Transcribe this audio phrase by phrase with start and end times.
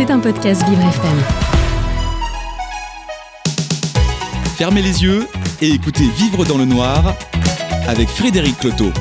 [0.00, 1.18] C'est un podcast Vivre FM.
[4.56, 5.28] Fermez les yeux
[5.60, 7.14] et écoutez Vivre dans le noir
[7.86, 8.92] avec Frédéric Cloteau.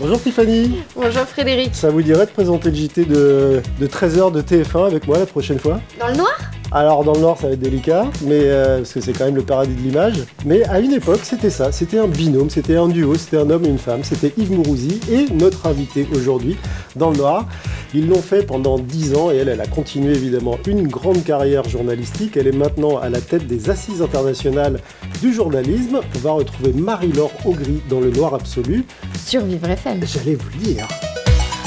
[0.00, 1.72] Bonjour Tiffany, Bonjour Frédéric.
[1.76, 5.26] ça vous dirait de présenter le JT de, de 13h de TF1 avec moi la
[5.26, 5.80] prochaine fois?
[6.00, 6.49] Dans le noir?
[6.72, 9.34] Alors dans le Nord ça va être délicat, mais euh, parce que c'est quand même
[9.34, 10.14] le paradis de l'image.
[10.46, 13.64] Mais à une époque c'était ça, c'était un binôme, c'était un duo, c'était un homme
[13.64, 16.56] et une femme, c'était Yves Mourouzi et notre invité aujourd'hui
[16.94, 17.46] dans le Noir.
[17.92, 21.68] Ils l'ont fait pendant 10 ans et elle, elle a continué évidemment une grande carrière
[21.68, 22.36] journalistique.
[22.36, 24.78] Elle est maintenant à la tête des assises internationales
[25.20, 26.00] du journalisme.
[26.14, 28.84] On va retrouver Marie-Laure Augry dans le Noir absolu.
[29.18, 30.00] Sur Vivre FM.
[30.06, 30.86] J'allais vous le dire.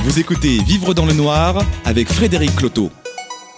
[0.04, 2.90] Vous écoutez Vivre dans le noir avec Frédéric Cloteau.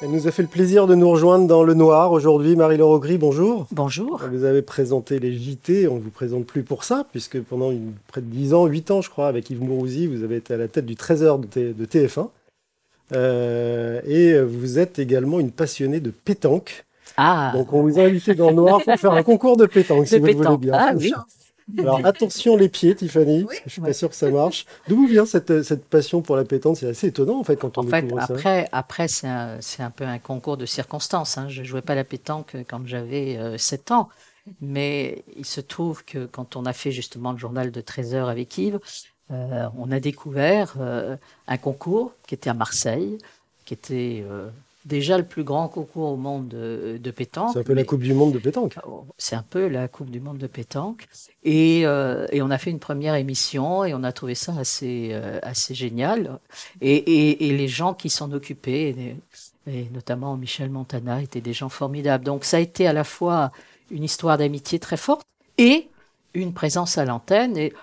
[0.05, 2.55] Elle nous a fait le plaisir de nous rejoindre dans le noir aujourd'hui.
[2.55, 3.65] Marie-Laure Augry, bonjour.
[3.71, 4.21] Bonjour.
[4.31, 7.93] Vous avez présenté les JT, on ne vous présente plus pour ça, puisque pendant une-
[8.07, 10.57] près de 10 ans, 8 ans je crois, avec Yves Mourouzi, vous avez été à
[10.57, 12.29] la tête du Trésor de, T- de TF1.
[13.13, 16.85] Euh, et vous êtes également une passionnée de pétanque.
[17.17, 20.05] Ah, Donc on vous a invité dans le noir pour faire un concours de pétanque,
[20.07, 20.61] si de vous le voulez pétanque.
[20.61, 20.73] bien.
[20.75, 21.13] Ah oui.
[21.79, 23.45] Alors attention les pieds, Tiffany.
[23.65, 24.65] Je suis pas sûr que ça marche.
[24.87, 26.77] D'où vous vient cette, cette passion pour la pétanque?
[26.77, 28.23] C'est assez étonnant en fait quand on En fait, ça.
[28.23, 31.37] après, après c'est un, c'est un peu un concours de circonstances.
[31.37, 31.49] Hein.
[31.49, 34.09] Je jouais pas à la pétanque quand j'avais euh, 7 ans.
[34.61, 38.29] Mais il se trouve que quand on a fait justement le journal de 13 heures
[38.29, 38.79] avec Yves,
[39.31, 43.17] euh, on a découvert euh, un concours qui était à Marseille,
[43.65, 44.49] qui était euh,
[44.85, 47.51] déjà le plus grand concours au monde de, de pétanque.
[47.53, 48.75] C'est un peu la Coupe du Monde de pétanque.
[49.17, 51.07] C'est un peu la Coupe du Monde de pétanque.
[51.43, 55.09] Et, euh, et on a fait une première émission et on a trouvé ça assez,
[55.11, 56.39] euh, assez génial.
[56.81, 59.17] Et, et, et les gens qui s'en occupaient, et,
[59.67, 62.23] et notamment Michel Montana, étaient des gens formidables.
[62.23, 63.51] Donc ça a été à la fois
[63.89, 65.25] une histoire d'amitié très forte
[65.57, 65.89] et
[66.33, 67.57] une présence à l'antenne.
[67.57, 67.73] Et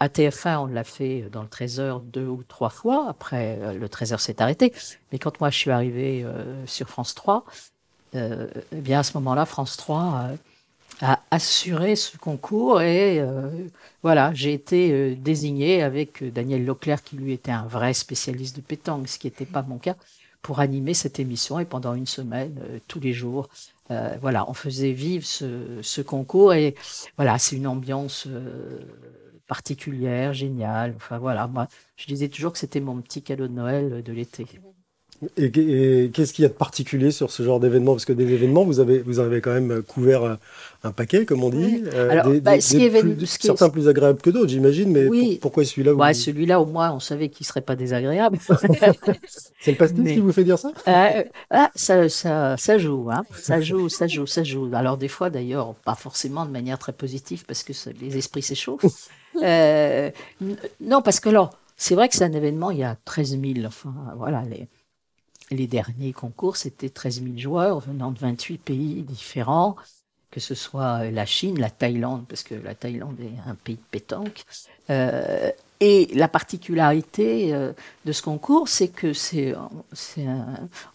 [0.00, 3.06] à TF1, on l'a fait dans le 13h deux ou trois fois.
[3.08, 4.72] Après, euh, le 13h s'est arrêté.
[5.12, 7.44] Mais quand moi je suis arrivé euh, sur France 3,
[8.14, 10.36] euh, eh bien à ce moment-là, France 3 euh,
[11.02, 13.50] a assuré ce concours et euh,
[14.02, 18.56] voilà, j'ai été euh, désigné avec euh, Daniel Leclerc qui lui était un vrai spécialiste
[18.56, 19.96] de pétanque, ce qui n'était pas mon cas,
[20.42, 23.48] pour animer cette émission et pendant une semaine, euh, tous les jours,
[23.90, 26.74] euh, voilà, on faisait vivre ce, ce concours et
[27.16, 28.80] voilà, c'est une ambiance euh,
[29.46, 30.94] particulière, géniale.
[30.96, 34.46] Enfin voilà, moi, je disais toujours que c'était mon petit cadeau de Noël de l'été.
[35.38, 37.92] Et, et qu'est-ce qu'il y a de particulier sur ce genre d'événement?
[37.94, 40.38] Parce que des événements, vous avez, vous avez quand même couvert un,
[40.84, 41.84] un paquet, comme on dit.
[41.94, 43.70] Euh, Alors, des- bah, des- ce qui des est plus- événement- ce qui est- certains
[43.70, 44.90] plus agréables que d'autres, j'imagine.
[44.92, 45.30] Mais Oui.
[45.30, 48.36] pour- pourquoi celui-là vous- Ouais, celui-là, au moins, on savait qu'il serait pas désagréable.
[49.58, 50.70] C'est le pastis mais- qui vous fait dire ça?
[50.86, 53.24] Euh, ah, ça, ça, ça joue, hein.
[53.34, 54.68] Ça joue, ça joue, ça joue.
[54.74, 58.42] Alors des fois, d'ailleurs, pas forcément de manière très positive parce que ça- les esprits
[58.42, 58.84] s'échauffent.
[59.42, 60.10] Euh,
[60.80, 62.70] non, parce que alors, c'est vrai que c'est un événement.
[62.70, 63.66] Il y a 13 000.
[63.66, 64.68] Enfin, voilà, les
[65.50, 69.76] les derniers concours, c'était 13 000 joueurs venant de 28 pays différents,
[70.30, 73.80] que ce soit la Chine, la Thaïlande, parce que la Thaïlande est un pays de
[73.90, 74.44] pétanque.
[74.90, 77.72] Euh, et la particularité euh,
[78.04, 79.54] de ce concours, c'est que c'est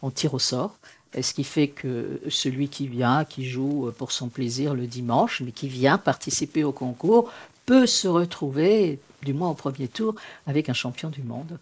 [0.02, 0.76] on tire au sort.
[1.20, 5.52] Ce qui fait que celui qui vient, qui joue pour son plaisir le dimanche, mais
[5.52, 7.30] qui vient participer au concours,
[7.72, 10.16] peut se retrouver, du moins au premier tour,
[10.46, 11.54] avec un champion du monde.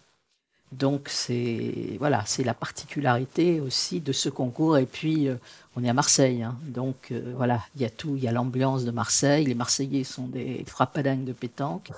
[0.72, 4.76] Donc c'est voilà, c'est la particularité aussi de ce concours.
[4.78, 5.36] Et puis euh,
[5.76, 6.56] on est à Marseille, hein.
[6.80, 9.44] donc euh, voilà, il y a tout, il y a l'ambiance de Marseille.
[9.52, 11.88] Les Marseillais sont des frappadingues de pétanque,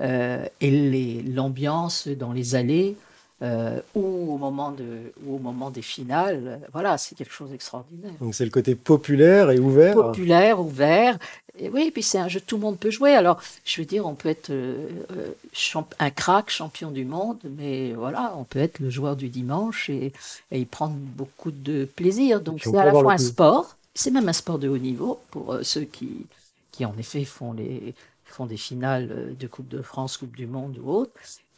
[0.00, 2.96] Euh, et l'ambiance dans les allées
[3.42, 8.12] euh, ou au moment de ou au moment des finales, voilà, c'est quelque chose d'extraordinaire
[8.20, 9.94] Donc c'est le côté populaire et ouvert.
[9.94, 11.18] populaire, ouvert.
[11.58, 13.14] Et oui, puis c'est un jeu que tout le monde peut jouer.
[13.14, 17.92] Alors, je veux dire, on peut être euh, euh, un crack, champion du monde, mais
[17.92, 20.12] voilà, on peut être le joueur du dimanche et,
[20.50, 22.40] et y prendre beaucoup de plaisir.
[22.40, 25.54] Donc, c'est à la fois un sport, c'est même un sport de haut niveau pour
[25.54, 26.26] euh, ceux qui,
[26.72, 27.94] qui, en effet, font, les,
[28.24, 31.12] font des finales euh, de Coupe de France, Coupe du Monde ou autre.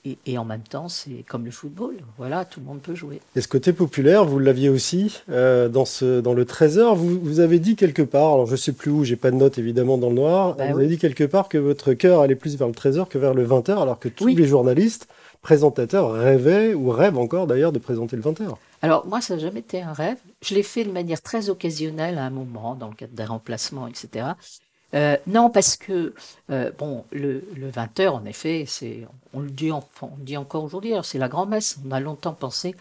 [0.06, 1.96] Et, et en même temps, c'est comme le football.
[2.16, 3.20] Voilà, tout le monde peut jouer.
[3.34, 6.94] Et ce côté populaire, vous l'aviez aussi euh, dans, ce, dans le Trésor.
[6.94, 9.58] Vous, vous avez dit quelque part, alors je sais plus où, j'ai pas de notes
[9.58, 10.84] évidemment dans le noir, Bah vous oui.
[10.84, 13.44] avez dit quelque part que votre cœur allait plus vers le Trésor que vers le
[13.46, 14.34] 20h, alors que tous Oui.
[14.36, 15.08] les journalistes,
[15.42, 18.54] présentateurs rêvaient, ou rêvent encore d'ailleurs, de présenter le 20h.
[18.82, 20.18] Alors, moi, ça n'a jamais été un rêve.
[20.42, 23.86] Je l'ai fait de manière très occasionnelle à un moment, dans le cadre d'un remplacement,
[23.86, 24.26] etc.
[24.96, 26.14] Euh, non, parce que,
[26.50, 29.82] euh, bon, le, le 20h, en effet, c'est, on le dit, on
[30.18, 31.78] dit encore aujourd'hui, alors c'est la grand-messe.
[31.86, 32.74] On a longtemps pensé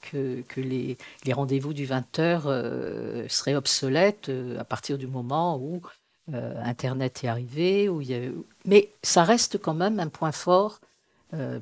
[0.00, 0.96] que, les,
[1.30, 5.82] rendez-vous du 20h euh, seraient obsolètes à partir du moment où
[6.32, 7.90] Internet est arrivé.
[8.64, 10.80] Mais ça reste quand même un point fort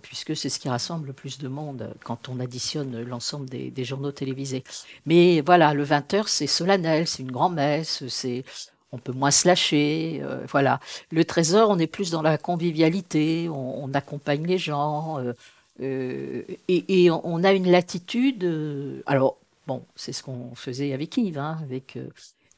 [0.03, 3.85] puisque c'est ce qui rassemble le plus de monde quand on additionne l'ensemble des, des
[3.85, 4.63] journaux télévisés.
[5.07, 8.45] Mais voilà, le 20h, c'est solennel, c'est une grand-messe, c'est
[8.93, 10.81] on peut moins se lâcher, euh, voilà.
[11.11, 15.33] Le trésor, on est plus dans la convivialité, on, accompagne les gens, euh,
[15.81, 19.03] euh, et, on a une latitude.
[19.07, 19.37] alors
[19.67, 21.99] bon, c'est ce qu'on faisait avec Yves, hein, avec,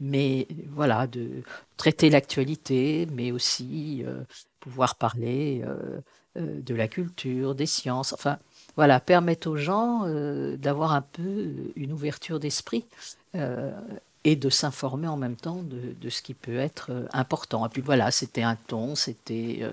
[0.00, 1.42] mais voilà, de
[1.76, 4.04] traiter l'actualité, mais aussi
[4.60, 5.62] pouvoir parler
[6.36, 8.38] de la culture, des sciences, enfin
[8.76, 10.06] voilà, permettre aux gens
[10.56, 11.46] d'avoir un peu
[11.76, 12.84] une ouverture d'esprit.
[14.28, 17.64] Et de s'informer en même temps de, de ce qui peut être euh, important.
[17.64, 19.70] Et puis voilà, c'était un ton, c'était euh,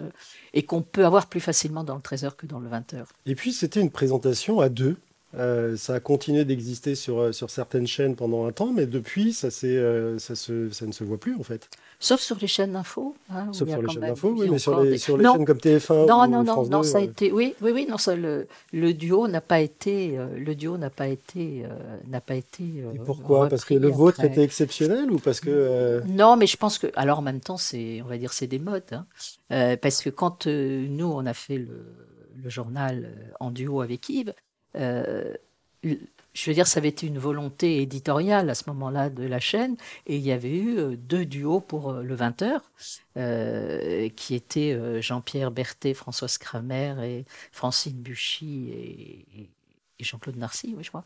[0.54, 3.04] et qu'on peut avoir plus facilement dans le 13h que dans le 20h.
[3.26, 4.96] Et puis c'était une présentation à deux.
[5.38, 9.34] Euh, ça a continué d'exister sur, euh, sur certaines chaînes pendant un temps, mais depuis,
[9.34, 11.70] ça, euh, ça, se, ça ne se voit plus en fait.
[12.00, 13.16] Sauf sur les chaînes d'info.
[13.30, 15.18] hein, Sauf sur les chaînes même- d'info, il y oui, mais sur les, des- sur
[15.18, 17.32] les non, chaînes comme TF1 non, ou non, non, France non, 2, ça a été,
[17.34, 20.90] oui, oui, oui, non, ça, le, le duo n'a pas été, euh, le duo n'a
[20.90, 21.64] pas été,
[22.08, 22.64] n'a pas été.
[22.64, 23.50] Et pourquoi?
[23.50, 24.32] Parce que le vôtre après.
[24.32, 26.02] était exceptionnel ou parce que...
[26.08, 28.60] Non, mais je pense que, alors en même temps, c'est, on va dire, c'est des
[28.60, 29.06] modes, hein.
[29.82, 31.86] Parce que quand nous on a fait le,
[32.42, 33.10] le journal
[33.40, 34.34] en duo avec Yves,
[36.36, 39.78] je veux dire, ça avait été une volonté éditoriale à ce moment-là de la chaîne,
[40.06, 42.60] et il y avait eu euh, deux duos pour euh, le 20h,
[43.18, 49.50] euh, qui étaient euh, Jean-Pierre Berthet, Françoise Kramer et Francine Buchy et,
[49.98, 51.06] Jean-Claude Narcy, oui, je crois.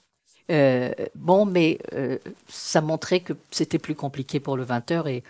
[0.50, 2.18] Euh, bon, mais euh,
[2.48, 5.24] ça montrait que c'était plus compliqué pour le 20h et,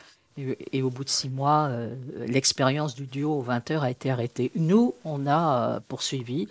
[0.71, 1.93] et, au bout de six mois, euh,
[2.27, 4.51] l'expérience du duo au 20h a été arrêtée.
[4.55, 6.47] Nous, on a euh, poursuivi.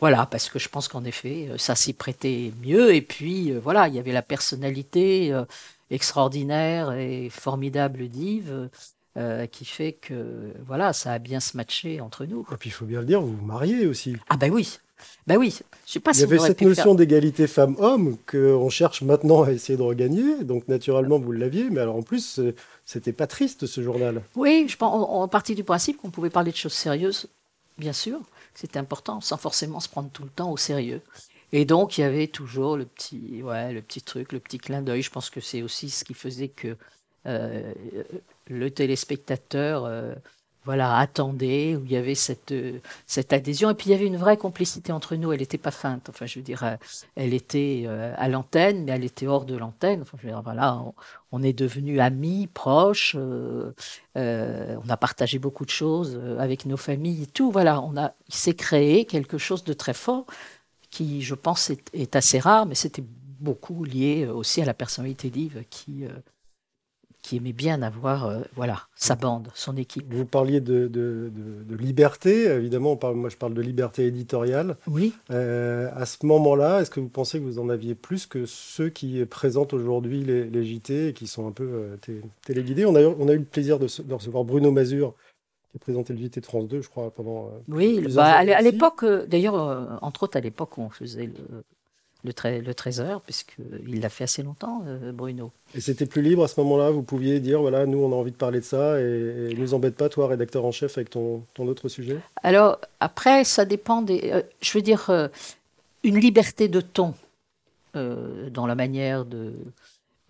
[0.00, 2.94] Voilà, parce que je pense qu'en effet, euh, ça s'y prêtait mieux.
[2.94, 5.44] Et puis, euh, voilà, il y avait la personnalité euh,
[5.90, 8.68] extraordinaire et formidable d'Yves
[9.16, 12.46] euh, qui fait que, voilà, ça a bien se matché entre nous.
[12.52, 14.14] Et puis il faut bien le dire, vous vous mariez aussi.
[14.28, 14.78] Ah ben oui,
[15.26, 15.58] ben oui.
[15.86, 19.00] Je sais pas Il y si avait cette pu faire- notion d'égalité femmes-hommes qu'on cherche
[19.02, 20.44] maintenant à essayer de regagner.
[20.44, 22.40] Donc naturellement, vous l'aviez, mais alors en plus,
[22.84, 24.20] c'était pas triste ce journal.
[24.34, 27.28] Oui, je pense, on partit du principe qu'on pouvait parler de choses sérieuses,
[27.78, 28.20] bien sûr,
[28.58, 31.02] c'était important, sans forcément se prendre tout le temps au sérieux.
[31.52, 34.82] Et donc, il y avait toujours le petit, ouais, le petit truc, le petit clin
[34.82, 35.02] d'œil.
[35.02, 36.76] Je pense que c'est aussi ce qui faisait que
[37.26, 37.72] euh,
[38.48, 40.14] le téléspectateur euh,
[40.66, 43.70] voilà, attendait, où il y avait cette, euh, cette adhésion.
[43.70, 45.32] Et puis, il y avait une vraie complicité entre nous.
[45.32, 46.08] Elle n'était pas feinte.
[46.10, 46.76] Enfin, je veux dire, euh,
[47.14, 50.02] elle était euh, à l'antenne, mais elle était hors de l'antenne.
[50.02, 50.82] Enfin, je veux dire, voilà,
[51.32, 53.14] on, est devenus amis, proches.
[53.16, 53.72] euh,
[54.18, 57.50] euh, on a partagé beaucoup de choses avec nos familles et tout.
[57.50, 60.26] Voilà, on a, il s'est créé quelque chose de très fort
[60.90, 63.04] qui, je pense, est, est assez rare, mais c'était
[63.40, 66.10] beaucoup lié aussi à la personnalité d'Yves qui, euh,
[67.26, 70.06] qui aimait bien avoir euh, voilà, sa bande, son équipe.
[70.14, 74.06] Vous parliez de, de- de- de liberté, évidemment, on parle- moi je parle de liberté
[74.06, 74.76] éditoriale.
[74.86, 75.12] Oui.
[75.32, 78.90] Euh, à ce moment-là, est-ce que vous pensez que vous en aviez plus que ceux
[78.90, 82.86] qui présentent aujourd'hui les, les JT et qui sont un peu euh, té- téléguidés?
[82.86, 85.14] On a, eu, on a eu le plaisir de, recevoir Bruno Mazur,
[85.72, 87.50] qui a présenté le JT de France 2, je crois, pendant...
[87.68, 91.64] Oui, bah, à l'époque, d'ailleurs, entre autres à l'époque où on faisait le,
[92.26, 95.52] le, trai- le trésor, puisqu'il l'a fait assez longtemps, euh, Bruno.
[95.74, 98.32] Et c'était plus libre à ce moment-là, vous pouviez dire, voilà, nous on a envie
[98.32, 101.44] de parler de ça, et, et nous embête pas, toi, rédacteur en chef, avec ton,
[101.54, 102.18] ton autre sujet?
[102.42, 104.30] Alors, après, ça dépend des.
[104.32, 105.28] euh, je veux dire, euh,
[106.02, 107.14] une liberté de ton
[107.94, 109.54] euh, dans la manière de.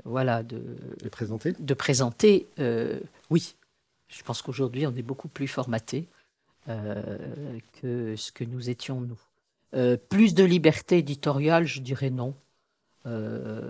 [0.05, 0.63] Voilà, de,
[1.05, 3.57] et présenter de présenter, euh, oui.
[4.09, 6.07] Je pense qu'aujourd'hui, on est beaucoup plus formaté
[6.69, 6.95] euh,
[7.81, 9.19] que ce que nous étions, nous.
[9.75, 12.35] Euh, plus de liberté éditoriale, je dirais non.
[13.07, 13.61] Euh,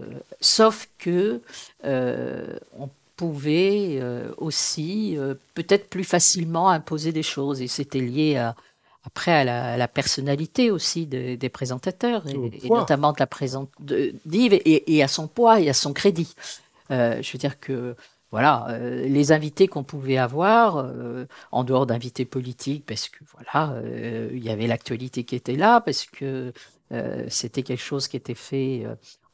[0.40, 1.40] sauf que
[1.84, 4.02] euh, on pouvait
[4.36, 5.16] aussi
[5.54, 8.54] peut-être plus facilement imposer des choses et c'était lié à,
[9.04, 13.70] après à la, à la personnalité aussi des, des présentateurs et, notamment de la présente
[13.80, 16.34] d'Yves et, et à son poids et à son crédit.
[16.90, 17.96] Je veux dire que
[18.36, 23.72] voilà, euh, les invités qu'on pouvait avoir, euh, en dehors d'invités politiques, parce que voilà,
[23.76, 26.52] euh, il y avait l'actualité qui était là, parce que
[27.28, 28.84] c'était quelque chose qui était fait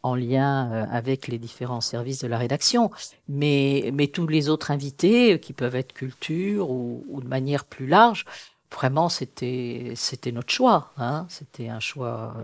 [0.04, 2.92] en lien avec les différents services de la rédaction.
[3.28, 7.88] Mais, mais tous les autres invités, qui peuvent être culture ou, ou de manière plus
[7.88, 8.24] large,
[8.72, 10.92] vraiment, c'était c'était notre choix.
[10.96, 12.36] Hein, c'était un choix.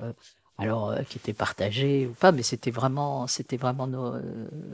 [0.61, 4.21] Alors, euh, qui était partagé ou pas, mais c'était vraiment, c'était vraiment, euh,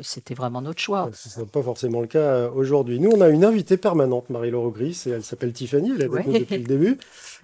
[0.01, 1.11] c'était vraiment notre choix.
[1.13, 2.99] Ce n'est pas forcément le cas euh, aujourd'hui.
[3.01, 6.27] Nous, on a une invitée permanente, Marie-Laure Gris, et elle s'appelle Tiffany, elle est avec
[6.27, 6.33] Ouais.
[6.33, 6.99] nous depuis le début.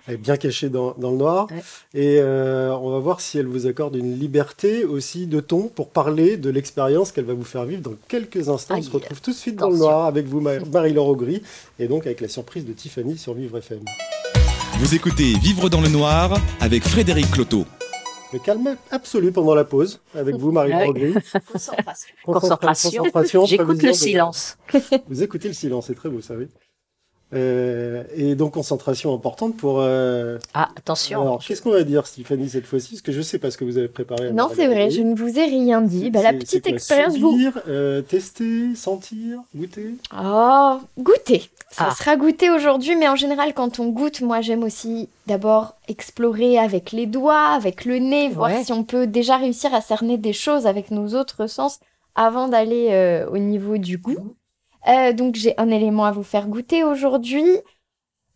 [0.09, 1.49] Elle est bien cachée dans, dans le noir.
[1.51, 1.63] Ouais.
[1.93, 5.91] Et euh, on va voir si elle vous accorde une liberté aussi de ton pour
[5.91, 8.77] parler de l'expérience qu'elle va vous faire vivre dans quelques instants.
[8.79, 8.95] on se Aïe.
[8.95, 11.43] retrouve tout de suite dans le noir avec vous, Ma- Marie-Laure Augry,
[11.79, 13.81] et donc avec la surprise de Tiffany sur Vivre FM.
[14.79, 17.67] Vous écoutez Vivre dans le noir avec Frédéric Cloteau.
[18.33, 20.85] Le calme absolu pendant la pause, avec vous, Marie Ouais.
[20.85, 21.15] Broglie.
[21.53, 22.15] Concentration.
[22.25, 22.91] Concentration.
[23.03, 23.47] Concentration.
[23.47, 24.57] J'écoute le de- silence.
[25.09, 26.47] Vous écoutez le silence, c'est très beau, ça, oui.
[27.33, 29.77] Euh, et donc, concentration importante pour...
[29.81, 31.21] euh, Ah, attention.
[31.23, 32.91] Alors, qu'est-ce qu'on va dire, Stéphanie, cette fois-ci?
[32.95, 34.33] Parce que je sais pas ce que vous avez préparé.
[34.33, 36.11] Non, c'est vrai, je ne vous ai rien dit.
[36.11, 37.39] Bah, la petite expérience, vous.
[37.69, 39.95] euh, tester, sentir, goûter?
[40.21, 41.43] Oh, goûter.
[41.71, 41.95] Ça Ah.
[41.95, 46.91] sera goûter aujourd'hui, mais en général, quand on goûte, moi, j'aime aussi d'abord explorer avec
[46.91, 48.65] les doigts, avec le nez, voir Ouais.
[48.65, 51.79] si on peut déjà réussir à cerner des choses avec nos autres sens
[52.17, 54.35] avant d'aller euh, au niveau du goût.
[54.89, 57.45] Euh, donc, j'ai un élément à vous faire goûter aujourd'hui.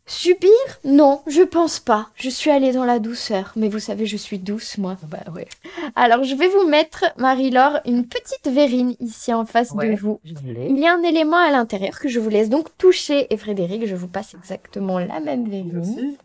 [0.07, 0.51] Subir?
[0.85, 2.11] Non, je pense pas.
[2.17, 3.53] Je suis allée dans la douceur.
[3.57, 4.99] Mais vous savez, je suis douce, moi.
[5.09, 5.49] Bah ouais.
[5.97, 10.21] Alors, je vais vous mettre, Marie-Laure, une petite verrine ici en face de vous.
[10.23, 10.35] Je.
[10.69, 13.27] Il y a un élément à l'intérieur que je vous laisse donc toucher.
[13.33, 15.71] Et Frédéric, je vous passe exactement la même verrine.
[15.73, 16.19] Merci.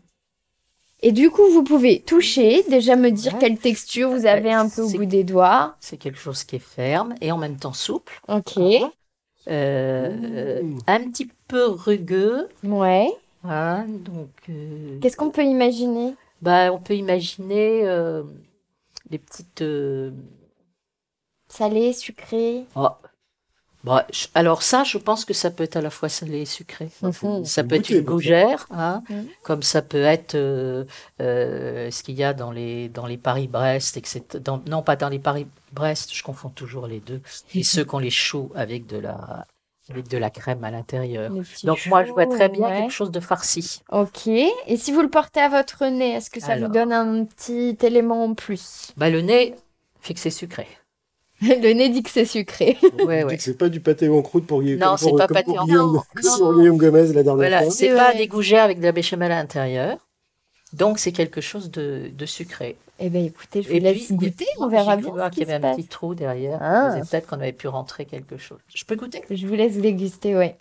[1.02, 3.38] Et du coup, vous pouvez toucher, déjà me dire Ouais.
[3.40, 5.74] quelle texture vous avez un peu au bout des doigts.
[5.80, 8.20] C'est quelque chose qui est ferme et en même temps souple.
[8.28, 8.58] Ok.
[9.48, 10.78] Euh, Mmh.
[10.86, 12.48] Un petit peu rugueux.
[12.62, 13.08] Ouais.
[13.44, 16.14] Donc, euh, Qu'est-ce qu'on peut imaginer?
[16.42, 18.22] Bah, on peut imaginer euh,
[19.08, 19.62] des petites.
[19.62, 20.10] euh,
[21.48, 22.88] Salé, sucré oh,
[23.84, 26.44] bah, je- alors ça, je pense que ça peut être à la fois salé et
[26.44, 26.88] sucré.
[27.44, 29.26] Ça peut être une gougère, hein, Mhm.
[29.42, 30.84] comme ça peut être euh,
[31.20, 34.22] euh, ce qu'il y a dans les, dans les Paris-Brest, etc.
[34.40, 37.22] Dans- non, pas dans les Paris-Brest, je confonds toujours les deux.
[37.54, 39.46] Et ceux qui ont les choux avec de la,
[39.88, 41.32] avec de la crème à l'intérieur.
[41.64, 42.80] Donc moi, je vois très bien ouais.
[42.82, 43.82] quelque chose de farci.
[43.90, 44.26] Ok.
[44.28, 46.68] Et si vous le portez à votre nez, est-ce que ça Alors.
[46.68, 48.92] vous donne un petit élément en plus?
[48.96, 49.54] Bah, le nez,
[50.00, 50.66] fait que c'est sucré.
[51.62, 52.76] Le nez dit que c'est sucré.
[53.04, 54.80] Ouais, C'est pas du pâté en croûte pour Guillaume.
[54.80, 56.08] Non, comme c'est pour- pas comme pâté pour en Guillaume, croûte.
[56.14, 56.58] comme Non, pour non.
[56.58, 57.70] Guillaume Gomez la dernière Voilà, fois.
[57.70, 59.96] c'est C'est pas des gougères avec de la béchamel à l'intérieur.
[60.72, 62.76] Donc, c'est quelque chose de, de sucré.
[63.00, 64.46] Eh bien, écoutez, je vous laisse puis, goûter.
[64.58, 65.76] On verra bien voir qu'il qui y avait un passe.
[65.78, 66.58] petit trou derrière.
[66.62, 66.94] Ah.
[67.10, 68.58] Peut-être qu'on avait pu rentrer quelque chose.
[68.72, 69.22] Je peux goûter?
[69.30, 70.58] Je vous laisse déguster, ouais.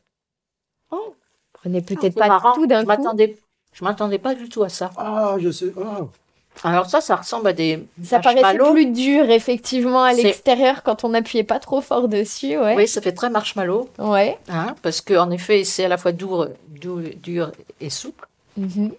[0.91, 1.13] Oh.
[1.53, 2.53] Prenez C'est peut-être pas marrant.
[2.53, 2.87] tout d'un je coup.
[2.87, 3.37] m'attendais,
[3.73, 4.89] je m'attendais pas du tout à ça.
[4.97, 5.71] Ah, je sais.
[5.77, 6.07] Ah.
[6.63, 11.09] Alors ça, ça ressemble à des Ça paraissait plus dur, effectivement, à l'extérieur quand on
[11.09, 12.75] n'appuyait pas trop fort dessus, ouais.
[12.75, 14.37] Oui, ça fait très marshmallow, Ouais.
[14.49, 18.27] hein, parce que en effet, c'est à la fois dur, dur, dur et souple.
[18.57, 18.91] Mhm.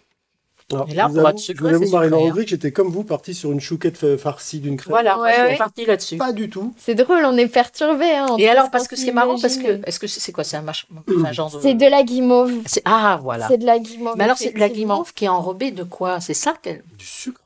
[0.72, 3.50] Alors, Et là, pour vous être avoue- sucré, je vous j'étais comme vous parti sur
[3.52, 4.92] une chouquette fa- farcie d'une crème.
[4.92, 5.48] Voilà, Ouais, je ouais.
[5.50, 6.16] suis partie là-dessus.
[6.16, 6.74] Pas du tout.
[6.78, 8.04] C'est drôle, on est perturbé.
[8.10, 10.56] Hein, Et alors, ce parce que c'est marrant, parce que est-ce que c'est quoi C'est
[10.56, 10.86] un, marsh-
[11.26, 11.60] un genre de.
[11.60, 12.52] C'est de la guimauve.
[12.66, 13.48] c'est- Ah voilà.
[13.48, 14.14] C'est de la guimauve.
[14.16, 16.20] Mais alors c'est de la guimauve qui est enrobée de quoi?
[16.20, 16.82] C'est ça qu'elle.
[16.98, 17.40] Du sucre.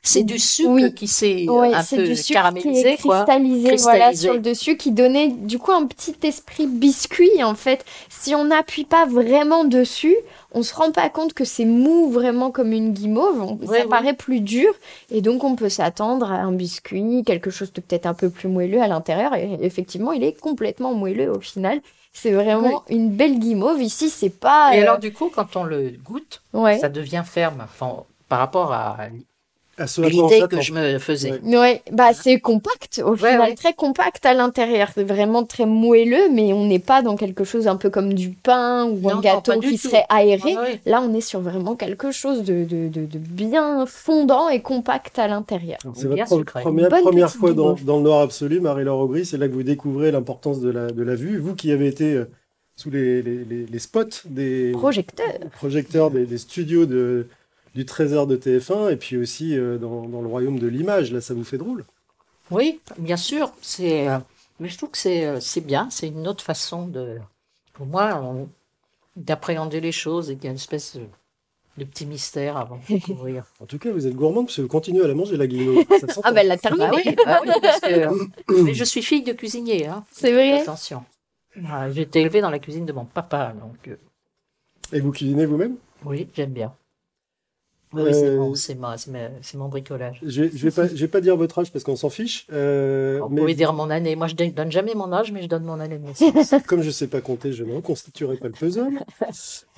[0.00, 0.94] C'est du sucre Oui.
[0.94, 3.16] qui s'est euh, Oui, un c'est peu du sucre qui caramélisé, est quoi.
[3.24, 7.84] cristallisé, voilà, sur le dessus, qui donnait du coup un petit esprit biscuit en fait.
[8.08, 10.16] Si on n'appuie pas vraiment dessus,
[10.52, 13.42] on se rend pas compte que c'est mou vraiment comme une guimauve.
[13.42, 14.72] On- Ouais, ça paraît plus dur
[15.10, 18.48] et donc on peut s'attendre à un biscuit, quelque chose de peut-être un peu plus
[18.48, 19.34] moelleux à l'intérieur.
[19.34, 21.80] Et effectivement, il est complètement moelleux au final.
[22.12, 23.82] C'est vraiment une belle guimauve.
[23.82, 24.74] Ici, c'est pas.
[24.74, 26.78] Et euh, alors du coup, quand on le goûte, ouais.
[26.78, 27.60] ça devient ferme.
[27.64, 28.96] Enfin, par rapport à
[29.98, 31.40] L'idée que je me faisais.
[31.42, 31.56] Ouais.
[31.58, 33.54] Ouais, bah c'est compact au Ouais, final, ouais.
[33.54, 37.68] très compact à l'intérieur, c'est vraiment très moelleux, mais on n'est pas dans quelque chose
[37.68, 39.88] un peu comme du pain ou Non, un gâteau qui tout.
[39.88, 40.54] serait aéré.
[40.56, 40.80] Ah ouais.
[40.86, 45.18] Là, on est sur vraiment quelque chose de, de, de, de bien fondant et compact
[45.18, 45.78] à l'intérieur.
[45.94, 46.60] C'est Bien votre sucré.
[46.62, 49.24] première, Bonne première fois dans, dans le noir absolu, Marie-Laure Aubry.
[49.24, 51.38] C'est là que vous découvrez l'importance de la, de la vue.
[51.38, 52.24] Vous qui avez été euh,
[52.76, 55.26] sous les, les, les, les spots des Projecteur.
[55.56, 57.26] projecteurs des, des studios de,
[57.74, 61.12] du Trésor de TF1 et puis aussi euh, dans, dans le royaume de l'image.
[61.12, 61.84] Là, ça vous fait drôle?
[62.50, 63.52] Oui, bien sûr.
[63.60, 64.18] C'est, euh,
[64.60, 65.88] mais je trouve que c'est, euh, c'est bien.
[65.90, 67.18] C'est une autre façon de,
[67.74, 68.48] pour moi, on-
[69.16, 71.02] d'appréhender les choses et qu'il y a une espèce de,
[71.76, 73.44] de petit mystère avant de découvrir.
[73.60, 75.46] En tout cas, vous êtes gourmande parce que vous continuez à la manger, la
[76.00, 76.20] s'entend.
[76.24, 79.32] Ah elle l'a terminé, Bah oui, bah oui, parce que mais je suis fille de
[79.32, 79.86] cuisinier.
[79.86, 80.04] Hein.
[80.12, 80.60] c'est vrai.
[80.62, 81.04] Attention.
[81.68, 83.96] Ah, J'ai été élevée dans la cuisine de mon papa, donc euh,
[84.92, 85.76] Et vous cuisinez vous-même?
[86.04, 86.72] Oui, j'aime bien.
[87.92, 90.20] Oui, oui, c'est Euh, mon, c'est mon bricolage.
[90.22, 92.46] Je je vais vais pas dire votre âge parce qu'on s'en fiche.
[92.52, 94.14] euh, Vous mais pouvez dire mon année.
[94.16, 96.54] Moi, je ne donne jamais mon âge, mais je donne mon année de naissance.
[96.66, 98.98] comme je sais pas compter, je ne reconstituerai pas le puzzle.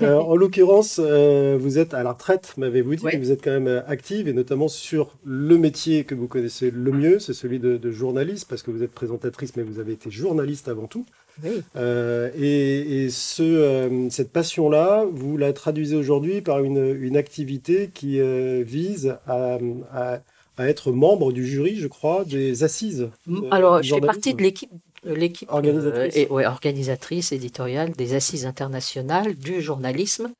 [0.02, 3.04] Euh, en l'occurrence, euh, vous êtes à la retraite, m'avez-vous dit.
[3.04, 3.16] Ouais.
[3.16, 6.92] Vous êtes quand même euh, active et notamment sur le métier que vous connaissez le
[6.92, 10.10] mieux, c'est celui de, de journaliste parce que vous êtes présentatrice, mais vous avez été
[10.10, 11.04] journaliste avant tout.
[11.44, 11.62] Oui.
[11.76, 17.90] Euh, et et ce, euh, cette passion-là, vous la traduisez aujourd'hui par une, une activité
[17.92, 19.58] qui euh, vise à,
[19.92, 20.18] à-
[20.56, 23.08] à être membre du jury, je crois, des assises.
[23.50, 24.70] Alors, je fais partie de l'équipe,
[25.04, 26.16] l'équipe Organisatrice.
[26.16, 30.30] et, ouais, organisatrice éditoriale des assises internationales du journalisme.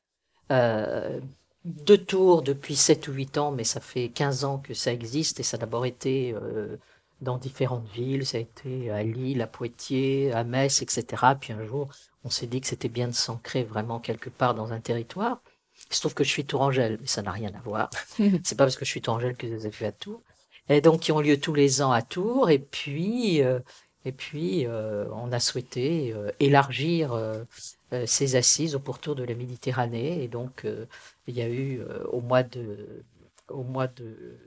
[0.51, 1.19] Euh,
[1.65, 5.39] de Tours depuis 7 ou 8 ans, mais ça fait 15 ans que ça existe
[5.39, 6.33] et ça a d'abord été
[7.21, 11.05] dans différentes villes, ça a été à Lille, à Poitiers, à Metz, etc.
[11.39, 11.89] Puis un jour,
[12.23, 15.41] on s'est dit que c'était bien de s'ancrer vraiment quelque part dans un territoire.
[15.89, 17.89] Il se trouve que je suis Tourangelle, mais ça n'a rien à voir.
[18.43, 20.21] C'est pas parce que je suis Tourangelle que je les ai fait à Tours.
[20.69, 22.49] Et donc, qui ont lieu tous les ans à Tours.
[22.49, 23.59] Et puis, euh,
[24.05, 27.17] et puis euh, on a souhaité euh, élargir
[28.05, 30.23] ces assises au pourtour de la Méditerranée.
[30.23, 30.65] Et donc,
[31.27, 33.03] il y a eu au mois de,
[33.49, 34.37] au mois de,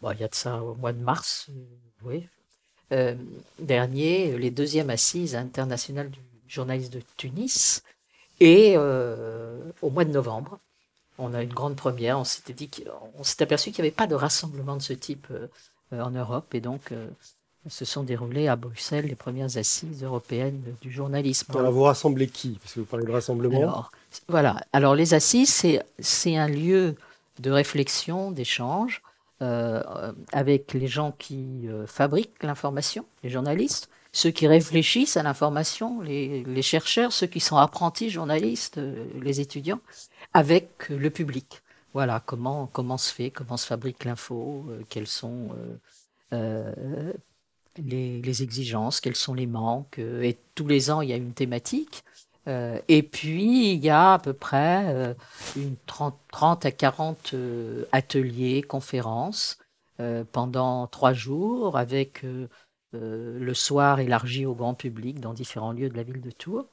[0.00, 1.50] bon, il y a de ça au mois de mars,
[2.04, 2.26] oui,
[3.58, 7.82] dernier, les deuxièmes assises internationales du journaliste de Tunis.
[8.38, 10.58] Et au mois de novembre,
[11.18, 12.18] on a une grande première.
[12.18, 15.26] On s'était dit qu'on s'est aperçu qu'il n'y avait pas de rassemblement de ce type
[15.30, 15.46] euh,
[15.92, 17.08] euh, en Europe, et donc euh,
[17.68, 21.52] se sont déroulées à Bruxelles les premières assises européennes du journalisme.
[21.56, 22.58] Alors vous rassemblez qui?
[22.62, 23.58] Parce que vous parlez de rassemblement.
[23.58, 23.92] Alors,
[24.28, 24.60] voilà.
[24.72, 25.66] Alors les assises,
[25.98, 26.94] c'est un lieu
[27.40, 29.02] de réflexion, d'échange
[29.40, 37.12] avec les gens qui fabriquent l'information, les journalistes, ceux qui réfléchissent à l'information, les, chercheurs,
[37.12, 38.80] ceux qui sont apprentis journalistes,
[39.20, 39.80] les étudiants,
[40.32, 41.62] avec le public.
[41.92, 45.48] Voilà comment comment se fait, comment se fabrique l'info, euh, quelles sont
[46.32, 47.12] euh, euh,
[47.78, 49.98] les, exigences, quels sont les manques.
[49.98, 52.04] et tous les ans, il y a une thématique.
[52.46, 55.16] Et puis, il y a à peu près
[55.56, 57.34] une 30, 30 à 40
[57.92, 59.58] ateliers, conférences
[60.32, 62.24] pendant trois jours, avec
[62.92, 66.66] le soir élargi au grand public dans différents lieux de la ville de Tours.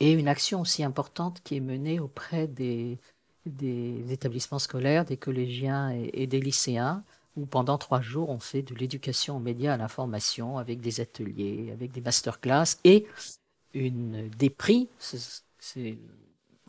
[0.00, 2.98] Et une action aussi importante qui est menée auprès des,
[3.46, 7.04] des établissements scolaires, des collégiens et, des lycéens,
[7.36, 11.70] où pendant trois jours on fait de l'éducation aux médias à l'information avec des ateliers,
[11.72, 13.06] avec des masterclass et
[13.76, 14.88] une, des prix.
[14.98, 15.98] C'est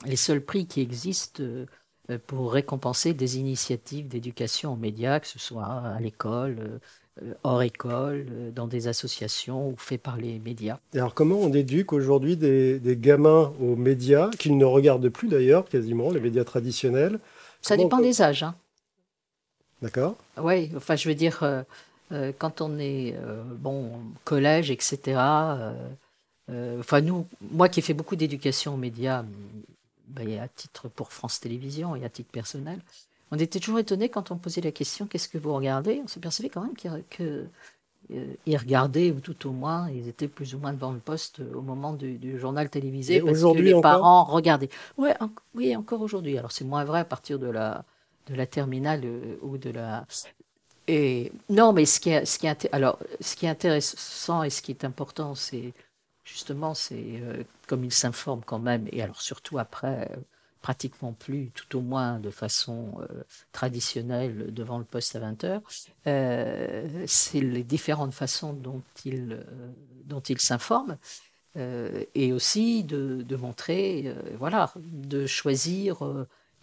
[0.06, 1.66] les seuls prix qui existent euh,
[2.28, 6.78] pour récompenser des initiatives d'éducation aux médias, que ce soit à l'école, euh,
[7.24, 10.78] euh, hors école, euh, dans des associations ou fait par les médias.
[10.94, 16.12] Alors comment on éduque aujourd'hui des, gamins aux médias, qu'ils ne regardent plus d'ailleurs quasiment,
[16.12, 17.20] les médias traditionnels?
[17.62, 18.44] Ça dépend des âges.
[18.44, 18.56] Hein.
[19.82, 20.16] D'accord.
[20.42, 21.42] Oui, enfin je veux dire,
[22.12, 23.16] euh, quand on est
[23.58, 23.92] bon
[24.24, 25.20] collège, etc.
[26.50, 29.24] enfin nous, moi qui ai fait beaucoup d'éducation aux médias,
[30.08, 32.80] ben, à titre pour France Télévisions et à titre personnel,
[33.32, 36.02] on était toujours étonné quand on posait la question qu'est-ce que vous regardez?
[36.04, 37.50] On s'apercevait quand même qu'ils
[38.12, 41.62] euh, regardaient, ou tout au moins, ils étaient plus ou moins devant le poste au
[41.62, 44.70] moment du, journal télévisé parce que les parents regardaient.
[44.98, 45.16] Ouais,
[45.56, 46.38] oui, encore aujourd'hui.
[46.38, 47.84] Alors c'est moins vrai à partir de la,
[48.28, 50.06] de la terminale euh, ou de la.
[50.88, 54.50] Et non, mais ce qui est, ce qui est, alors, ce qui est intéressant et
[54.50, 55.74] ce qui est important, c'est
[56.28, 60.10] justement, c'est euh, comme ils s'informent quand même, et alors surtout après
[60.62, 65.62] pratiquement plus, tout au moins de façon euh, traditionnelle, devant le poste à 20 heures,
[66.08, 69.72] euh, c'est les différentes façons dont ils euh,
[70.06, 70.98] dont s'informent.
[71.56, 75.98] et aussi de, de montrer, voilà, de choisir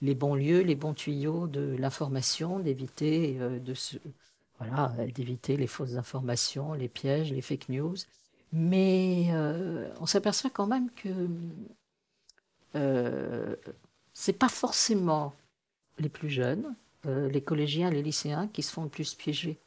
[0.02, 3.38] les bons lieux, les bons tuyaux de l'information, d'éviter
[4.58, 7.96] voilà, d'éviter les fausses informations, les pièges, les fake news.
[8.52, 9.30] Mais
[10.00, 11.28] on s'aperçoit quand même que
[14.14, 15.34] c'est pas forcément
[15.98, 16.74] les plus jeunes,
[17.06, 19.58] euh, les collégiens, les lycéens qui se font le plus piéger.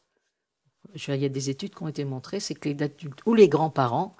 [0.96, 3.50] il y a des études qui ont été montrées, c'est que les adultes ou les
[3.50, 4.16] grands-parents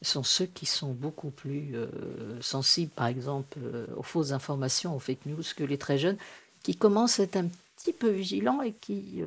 [0.00, 4.98] sont ceux qui sont beaucoup plus euh, sensibles, par exemple, euh, aux fausses informations, aux
[4.98, 6.16] fake news, que les très jeunes,
[6.62, 9.22] qui commencent à être un petit peu vigilants et qui,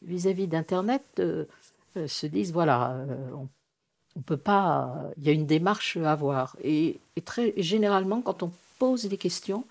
[0.00, 1.20] vis-à-vis d'Internet,
[1.94, 3.48] se disent, voilà, on,
[4.16, 6.56] on peut pas, il y a une démarche à avoir.
[6.62, 9.64] Et, et très généralement, quand on pose des questions,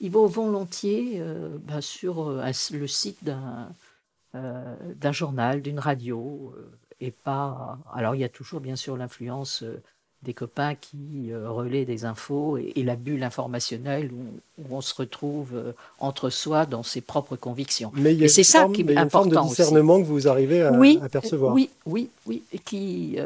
[0.00, 3.68] ils vont volontiers euh, ben, sur euh, le site d'un
[4.34, 6.54] euh, journal, d'une radio,
[7.00, 7.78] et pas.
[7.92, 9.64] Alors il y a toujours bien sûr l'influence
[10.22, 16.28] des copains qui relaient des infos et, la bulle informationnelle où, on se retrouve entre
[16.28, 17.92] soi dans ses propres convictions.
[17.94, 19.24] Mais et c'est ça qui est important.
[19.26, 21.54] Une forme de discernement que vous arrivez à, oui, à percevoir.
[21.54, 23.16] Oui, oui, oui, qui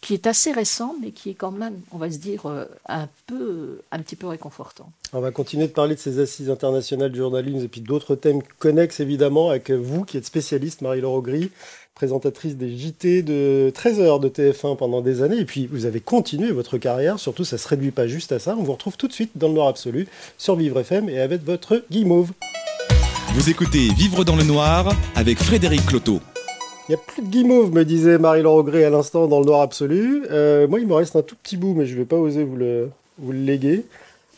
[0.00, 3.08] qui est assez récent, mais qui est quand même, on va se dire, euh, un,
[3.26, 4.90] peu, un petit peu réconfortant.
[5.12, 8.42] On va continuer de parler de ces assises internationales du journalisme et puis d'autres thèmes
[8.58, 11.50] connexes, évidemment, avec vous qui êtes spécialiste, Marie-Laure Augry,
[11.94, 15.38] présentatrice des JT de 13h de TF1 pendant des années.
[15.38, 17.18] Et puis, vous avez continué votre carrière.
[17.18, 18.56] Surtout, ça ne se réduit pas juste à ça.
[18.56, 20.08] On vous retrouve tout de suite dans le Noir Absolu
[20.38, 22.30] sur Vivre FM et avec votre Guimauve.
[23.34, 26.20] Vous écoutez Vivre dans le Noir avec Frédéric Cloteau.
[26.90, 29.60] Il n'y a plus de guimauve, me disait Marie-Laure Augré à l'instant dans le noir
[29.60, 30.24] absolu.
[30.28, 32.42] Euh, moi, il me reste un tout petit bout, mais je ne vais pas oser
[32.42, 32.88] vous le,
[33.20, 33.84] vous le léguer.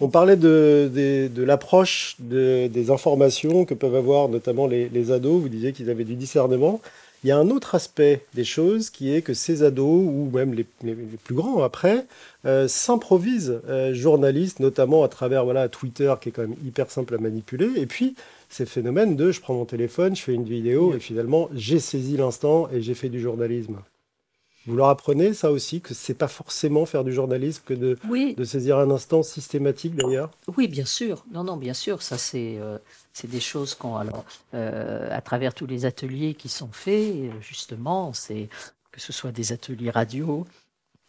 [0.03, 5.41] On parlait de, de, l'approche de, des informations que peuvent avoir notamment les, les ados.
[5.41, 6.83] Vous disiez qu'ils avaient du discernement.
[7.25, 10.53] Il y a un autre aspect des choses qui est que ces ados, ou même
[10.53, 12.05] les, les- les plus grands après,
[12.45, 17.15] euh, s'improvisent euh, journalistes, notamment à travers voilà, Twitter, qui est quand même hyper simple
[17.15, 17.71] à manipuler.
[17.77, 18.15] Et puis,
[18.53, 22.17] ces phénomènes de je prends mon téléphone, je fais une vidéo, et finalement, j'ai saisi
[22.17, 23.79] l'instant et j'ai fait du journalisme.
[24.67, 28.35] Vous leur apprenez ça aussi, que c'est pas forcément faire du journalisme que de, Oui,
[28.37, 30.31] de saisir un instant systématique d'ailleurs?
[30.57, 31.25] Oui, bien sûr.
[31.33, 32.01] Non, non, bien sûr.
[32.03, 32.79] Ça, c'est euh,
[33.25, 38.12] des choses qu'on alors euh, à travers tous les ateliers qui sont faits, euh, justement,
[38.12, 38.49] c'est
[38.93, 40.47] que ce soit des ateliers radio,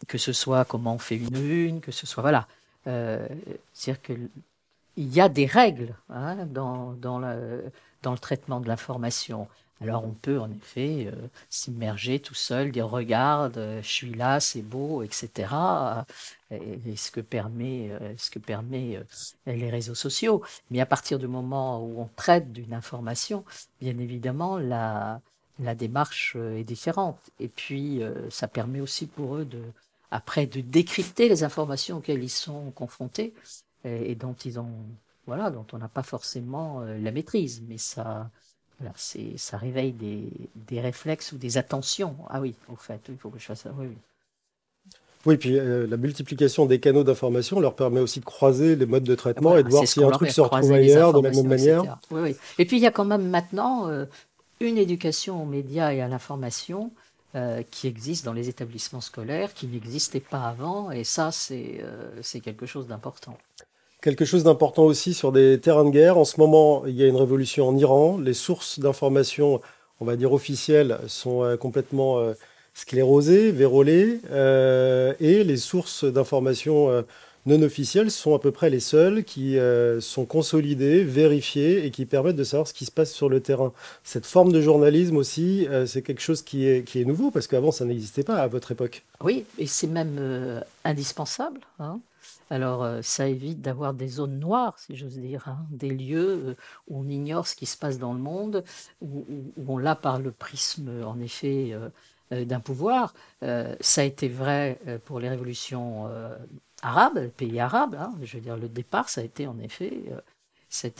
[0.08, 2.48] que ce soit comment on fait une une, que ce soit voilà.
[2.86, 3.24] Euh,
[3.72, 4.12] C'est-à-dire que
[4.96, 7.70] il y a des règles hein, dans dans le
[8.02, 9.48] dans le traitement de l'information.
[9.80, 14.40] Alors on peut en effet euh, s'immerger tout seul, dire regarde, euh, je suis là,
[14.40, 15.48] c'est beau, etc.
[16.50, 19.02] Et, ce que permet, euh, ce que permet
[19.46, 20.42] les réseaux sociaux.
[20.70, 23.44] Mais à partir du moment où on traite d'une information,
[23.80, 25.20] bien évidemment, la,
[25.58, 27.18] la démarche est différente.
[27.40, 29.62] Et puis, ça permet aussi pour eux de,
[30.10, 33.34] après, de décrypter les informations auxquelles ils sont confrontés
[33.84, 34.70] et, et dont ils ont,
[35.26, 37.62] voilà, dont on n'a pas forcément euh, la maîtrise.
[37.68, 38.30] Mais ça,
[38.78, 42.16] voilà, c'est, ça réveille des, des réflexes ou des attentions.
[42.28, 43.72] Ah oui, au fait, il faut que je fasse ça.
[43.78, 43.96] Oui, oui.
[45.26, 49.04] Oui, puis euh, la multiplication des canaux d'information leur permet aussi de croiser les modes
[49.04, 51.46] de traitement Voilà, et de voir si un truc se retrouve ailleurs de la même
[51.46, 51.80] manière.
[51.80, 51.96] etc.
[52.10, 52.36] Oui, oui.
[52.58, 54.04] Et puis il y a quand même maintenant euh,
[54.60, 56.92] une éducation aux médias et à l'information
[57.36, 61.82] euh, qui existe dans les établissements scolaires, qui n'existait pas avant, et ça c'est
[62.20, 63.38] c'est quelque chose d'important.
[64.04, 66.18] Quelque chose d'important aussi sur des terrains de guerre.
[66.18, 68.18] En ce moment, il y a une révolution en Iran.
[68.18, 69.62] Les sources d'information,
[69.98, 72.34] on va dire officielles, sont euh, complètement euh,
[72.74, 74.20] sclérosées, vérolées.
[74.30, 77.00] euh, et les sources d'information euh,
[77.46, 79.56] non officielles sont à peu près les seules qui
[80.00, 83.72] sont consolidées, vérifiées et qui permettent de savoir ce qui se passe sur le terrain.
[84.02, 88.22] Cette forme de journalisme aussi, c'est quelque chose qui est, nouveau parce qu'avant, ça n'existait
[88.22, 89.02] pas à votre époque.
[89.22, 91.60] Oui, et c'est même indispensable.
[91.78, 92.00] hein.
[92.50, 96.56] Alors, euh, ça évite d'avoir des zones noires, si j'ose dire, hein, des lieux euh,
[96.88, 98.64] où on ignore ce qui se passe dans le monde,
[99.00, 99.24] où,
[99.66, 103.14] on l'a par le prisme, en effet, euh, d'un pouvoir.
[103.42, 106.08] Ça a été vrai pour les révolutions
[106.82, 107.96] arabes, les pays arabes.
[107.96, 108.12] hein.
[108.22, 110.02] je veux dire, le départ, ça a été en effet,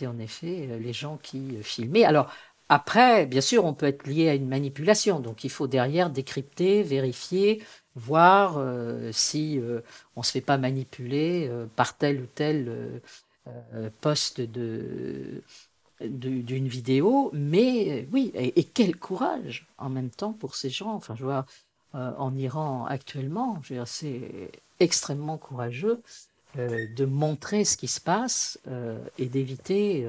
[0.06, 2.04] en effet les gens qui filmaient.
[2.04, 2.30] Alors,
[2.68, 6.82] après, bien sûr, on peut être lié à une manipulation, donc il faut derrière décrypter,
[6.82, 7.62] vérifier,
[7.96, 9.80] voir euh, si euh,
[10.16, 13.00] on ne se fait pas manipuler euh, par tel ou tel
[14.00, 15.42] poste de
[16.00, 20.92] d'une vidéo, mais oui, et, quel courage en même temps pour ces gens.
[20.92, 21.46] Enfin, je vois
[21.92, 26.00] en Iran actuellement, c'est extrêmement courageux
[26.56, 28.58] de montrer ce qui se passe
[29.18, 30.08] et d'éviter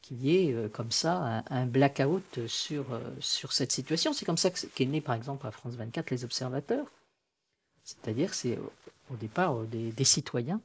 [0.00, 2.86] qu'il y ait comme ça un, un blackout sur,
[3.20, 4.14] sur cette situation.
[4.14, 6.86] C'est comme ça qu'est né par exemple à France 24 les observateurs.
[7.84, 10.60] C'est-à-dire c'est au- départ euh, des, des citoyens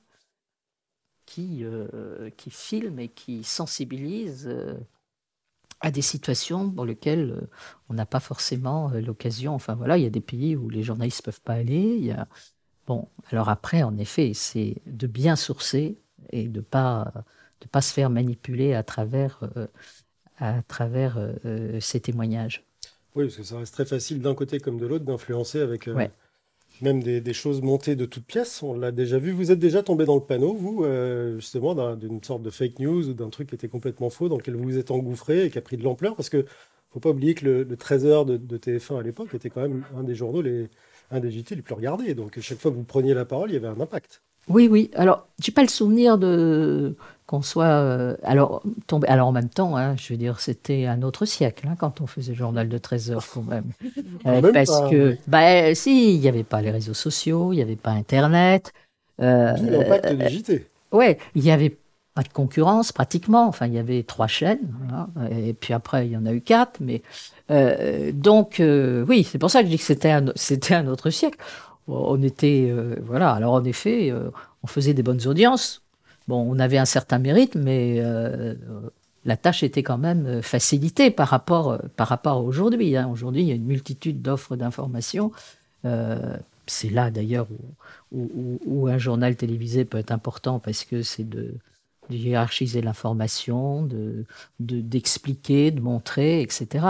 [1.26, 4.74] qui, euh, qui filment et qui sensibilisent euh,
[5.80, 7.50] à des situations pour lesquelles euh,
[7.90, 9.54] on n'a pas forcément l'occasion.
[9.54, 11.96] Enfin voilà, il y a des pays où les journalistes peuvent pas aller.
[11.98, 12.28] Il y a...
[12.88, 16.00] Bon, alors après, en effet, c'est de bien sourcer
[16.32, 17.14] et de pas
[17.62, 19.42] de pas se faire manipuler à travers
[20.38, 21.18] à travers
[21.82, 22.64] ces témoignages.
[23.16, 26.12] Oui, parce que ça reste très facile d'un côté comme de l'autre d'influencer avec Ouais.
[26.82, 28.62] Même des, choses montées de toutes pièces.
[28.64, 29.32] On l'a déjà vu.
[29.32, 32.80] Vous êtes déjà tombé dans le panneau, vous, euh, justement, d'un- d'une sorte de fake
[32.80, 35.50] news ou d'un truc qui était complètement faux, dans lequel vous vous êtes engouffré et
[35.50, 36.16] qui a pris de l'ampleur.
[36.16, 36.46] Parce que
[36.92, 39.84] faut pas oublier que le, le 13h de, de TF1 à l'époque était quand même
[39.98, 40.70] un des journaux, les,
[41.12, 42.14] un des JT les plus regardés.
[42.14, 44.22] Donc, chaque fois que vous preniez la parole, il y avait un impact.
[44.48, 44.90] Oui, oui.
[44.94, 46.96] Alors, j'ai pas le souvenir de
[47.28, 49.08] qu'on soit euh, alors tombé.
[49.08, 52.08] Alors en même temps, hein, je veux dire, c'était un autre siècle hein, quand on
[52.08, 53.72] faisait le journal de 13 heures quand même.
[54.26, 55.20] Euh, même parce pas, que, oui.
[55.28, 58.74] bah, si, il n'y avait pas les réseaux sociaux, il n'y avait pas Internet.
[59.22, 60.68] Euh, l'impact JT.
[60.92, 61.78] Ouais, il n'y avait
[62.14, 63.48] pas de concurrence pratiquement.
[63.48, 66.42] Enfin, il y avait trois chaînes, hein, et puis après, il y en a eu
[66.42, 66.80] quatre.
[66.82, 67.04] Mais
[67.52, 70.88] euh, donc, euh, oui, c'est pour ça que je dis que c'était un, c'était un
[70.88, 71.38] autre siècle.
[71.88, 73.32] On était, euh, voilà.
[73.32, 74.30] Alors en effet, euh,
[74.64, 75.84] on faisait des bonnes audiences.
[76.28, 78.54] Bon, on avait un certain mérite, mais euh,
[79.26, 82.96] la tâche était quand même euh, facilitée par rapport, euh, par rapport à aujourd'hui.
[82.98, 83.08] hein.
[83.10, 85.32] Aujourd'hui, il y a une multitude d'offres d'informations.
[85.86, 86.36] Euh,
[86.66, 87.48] c'est là d'ailleurs
[88.12, 91.54] où, où- où- un journal télévisé peut être important parce que c'est de,
[92.10, 94.26] de hiérarchiser l'information, de,
[94.60, 96.86] de- d'expliquer, de montrer, etc.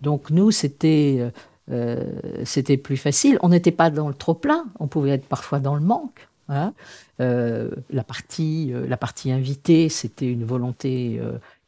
[0.00, 1.30] Donc nous, c'était,
[1.70, 2.04] euh,
[2.44, 3.38] c'était plus facile.
[3.42, 6.28] On n'était pas dans le trop-plein, on pouvait être parfois dans le manque.
[6.48, 6.72] Hein.
[7.20, 11.20] Euh, la, partie, la partie invitée, c'était une volonté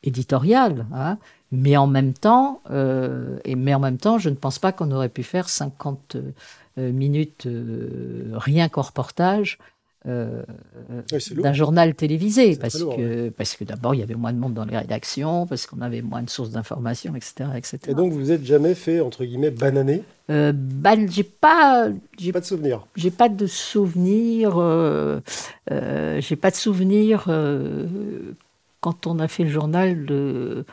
[0.02, 0.86] éditoriale.
[0.92, 1.18] Hein.
[1.50, 5.22] Mais en même temps, mais en même temps, je ne pense pas qu'on aurait pu
[5.22, 6.16] faire 50
[6.76, 7.46] minutes
[8.32, 9.58] rien qu'en reportage
[10.08, 10.42] euh,
[11.36, 14.64] d'un journal télévisé parce que, parce que d'abord il y avait moins de monde dans
[14.64, 17.78] les rédactions, parce qu'on avait moins de sources d'informations, etc., etc.
[17.88, 21.88] Et donc vous êtes jamais fait entre guillemets banané euh, ban, J'ai pas,
[22.18, 22.86] j'ai pas de souvenir.
[22.96, 24.54] J'ai pas de souvenir.
[24.56, 25.20] Euh,
[25.70, 27.26] euh, j'ai pas de souvenir
[28.80, 30.64] quand on a fait le journal de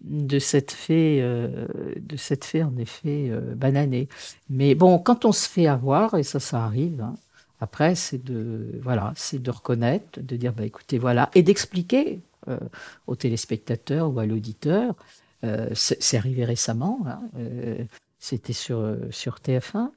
[0.00, 4.08] de cette fée, de cette fée en effet bananée.
[4.50, 7.00] Mais bon, quand on se fait avoir et ça, ça arrive.
[7.00, 7.14] Hein,
[7.62, 12.58] après, c'est de, voilà, c'est de reconnaître, de dire, bah, écoutez, voilà, et d'expliquer euh,
[13.06, 14.96] aux téléspectateurs ou à l'auditeur.
[15.44, 17.84] Euh, c'est arrivé récemment, hein, euh,
[18.18, 19.90] c'était sur, sur TF1,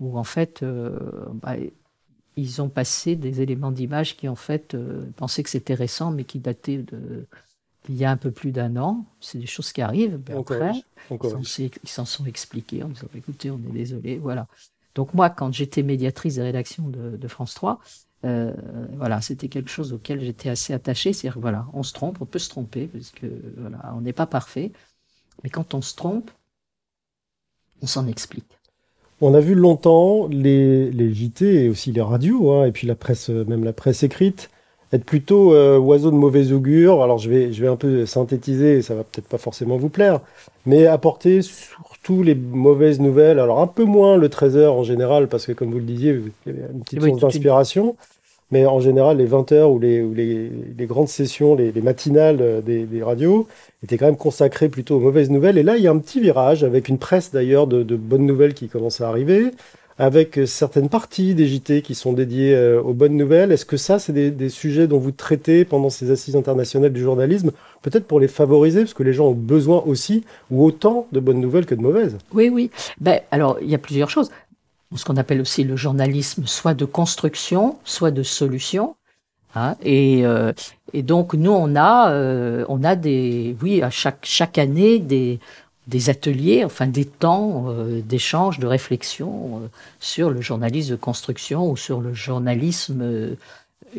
[0.00, 0.64] où en fait,
[1.34, 1.54] bah,
[2.36, 4.76] ils ont passé des éléments d'image qui en fait
[5.14, 7.26] pensaient que c'était récent, mais qui dataient de
[7.88, 9.04] il y a un peu plus d'un an.
[9.20, 10.18] C'est des choses qui arrivent.
[10.36, 10.72] après,
[11.10, 14.48] ils s'en sont expliqués en disant écoutez, on est désolé, voilà.
[14.94, 17.80] Donc moi, quand j'étais médiatrice des rédactions de, France 3,
[18.24, 18.54] euh,
[18.96, 21.12] voilà, c'était quelque chose auquel j'étais assez attachée.
[21.12, 23.26] C'est-à-dire, voilà, on se trompe, on peut se tromper, parce que
[23.58, 24.72] voilà, on n'est pas parfait.
[25.42, 26.30] Mais quand on se trompe,
[27.82, 28.58] on s'en explique.
[29.20, 32.94] On a vu longtemps les, les JT et aussi les radios, hein, et puis la
[32.94, 34.50] presse, même la presse écrite,
[34.94, 37.02] être plutôt euh, oiseau de mauvais augure.
[37.02, 40.20] Alors je vais, je vais un peu synthétiser, ça va peut-être pas forcément vous plaire,
[40.66, 43.38] mais apporter surtout les mauvaises nouvelles.
[43.38, 46.52] Alors un peu moins le 13h en général, parce que comme vous le disiez, il
[46.52, 47.96] y avait une petite source d'inspiration.
[48.50, 52.38] Mais en général, les 20h ou les, ou les, les grandes sessions, les, les matinales
[52.40, 53.48] euh, des, des, radios
[53.82, 55.58] étaient quand même consacrées plutôt aux mauvaises nouvelles.
[55.58, 58.26] Et là, il y a un petit virage avec une presse d'ailleurs de, de bonnes
[58.26, 59.50] nouvelles qui commence à arriver
[59.98, 63.52] avec certaines parties des JT qui sont dédiées euh, aux bonnes nouvelles.
[63.52, 67.52] Est-ce que ça, c'est des, sujets dont vous traitez pendant ces assises internationales du journalisme,
[67.82, 71.40] peut-être pour les favoriser, parce que les gens ont besoin aussi, ou autant de bonnes
[71.40, 72.18] nouvelles que de mauvaises?
[72.32, 72.70] Oui, oui.
[73.00, 74.30] Ben, alors, il y a plusieurs choses.
[74.96, 78.96] Ce qu'on appelle aussi le journalisme, soit de construction, soit de solution.
[79.56, 80.52] Hein, et, euh,
[80.92, 85.38] et, donc nous on a euh, on a des oui à chaque chaque année des
[85.86, 89.68] des ateliers, enfin des temps euh, d'échange, de réflexion euh,
[90.00, 93.34] sur le journalisme de construction ou sur le journalisme euh,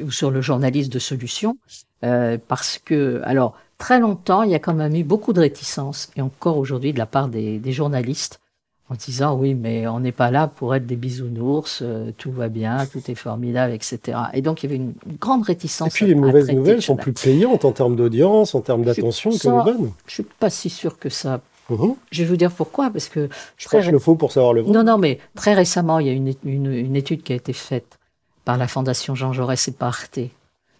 [0.01, 1.57] ou sur le journalisme de solution,
[2.01, 6.21] parce que alors très longtemps il y a quand même eu beaucoup de réticence et
[6.21, 8.41] encore aujourd'hui de la part des, des, journalistes
[8.89, 11.81] en disant oui mais on n'est pas là pour être des bisounours,
[12.17, 14.17] tout va bien, tout est formidable, etc.
[14.33, 15.87] Et donc il y avait une, grande réticence.
[15.87, 19.47] Et puis les mauvaises nouvelles sont plus payantes en termes d'audience, en termes d'attention que
[19.47, 19.91] les bonnes.
[20.07, 21.39] Je suis pas si sûr que ça
[21.69, 21.95] Mhm.
[22.11, 23.29] Je vais vous dire pourquoi, parce que...
[23.57, 23.91] Je très...
[23.91, 24.71] le faux pour savoir le vrai.
[24.71, 27.97] Non, non, mais très récemment, il y a une, une, étude qui a été faite
[28.43, 30.19] par la Fondation Jean Jaurès et par Arte,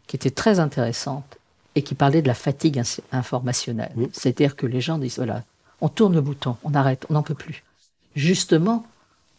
[0.08, 1.38] qui était très intéressante
[1.74, 3.92] et qui parlait de la fatigue informationnelle.
[4.14, 5.44] C'est-à-dire que les gens disent, voilà,
[5.82, 7.64] on tourne le bouton, on arrête, on n'en peut plus.
[8.16, 8.86] Justement,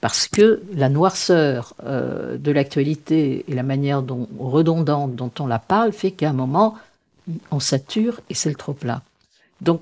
[0.00, 5.58] parce que la noirceur euh, de l'actualité et la manière dont, redondante dont on la
[5.58, 6.76] parle fait qu'à un moment,
[7.50, 9.02] on sature et c'est le trop plat.
[9.62, 9.80] Donc,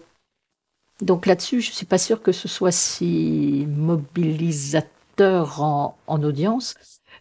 [1.01, 6.75] donc là-dessus, je ne suis pas sûre que ce soit si mobilisateur en, audience.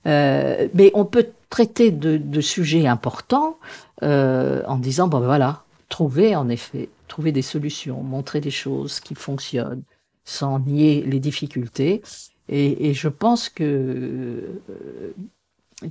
[0.06, 3.58] Euh, mais on peut traiter de, sujets importants
[4.04, 9.00] euh, en disant, bon ben voilà, trouver en effet, trouver des solutions, montrer des choses
[9.00, 9.84] qui fonctionnent
[10.26, 12.02] sans nier les difficultés.
[12.50, 13.64] Et, je pense que,
[14.70, 15.14] euh,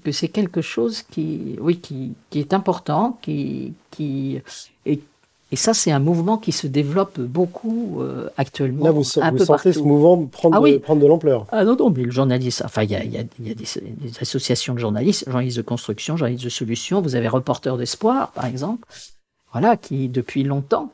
[0.04, 4.40] que c'est quelque chose qui, oui, qui, qui est important, qui, qui,
[4.84, 5.00] et
[5.52, 8.86] et ça, c'est un mouvement qui se développe beaucoup euh, actuellement.
[8.86, 11.46] Là, vous, un vous sentez ce mouvement prendre, ah de, prendre de l'ampleur.
[11.52, 13.66] Ah non, non, mais le journaliste, enfin, il y a, y a, y a des,
[14.22, 17.02] associations de journalistes, journalistes de construction, journalistes de solutions.
[17.02, 18.88] Vous avez Reporters d'espoir, par exemple,
[19.52, 20.90] voilà, qui depuis longtemps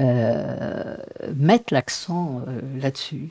[0.00, 0.96] euh,
[1.36, 3.28] mettent l'accent euh, là-dessus.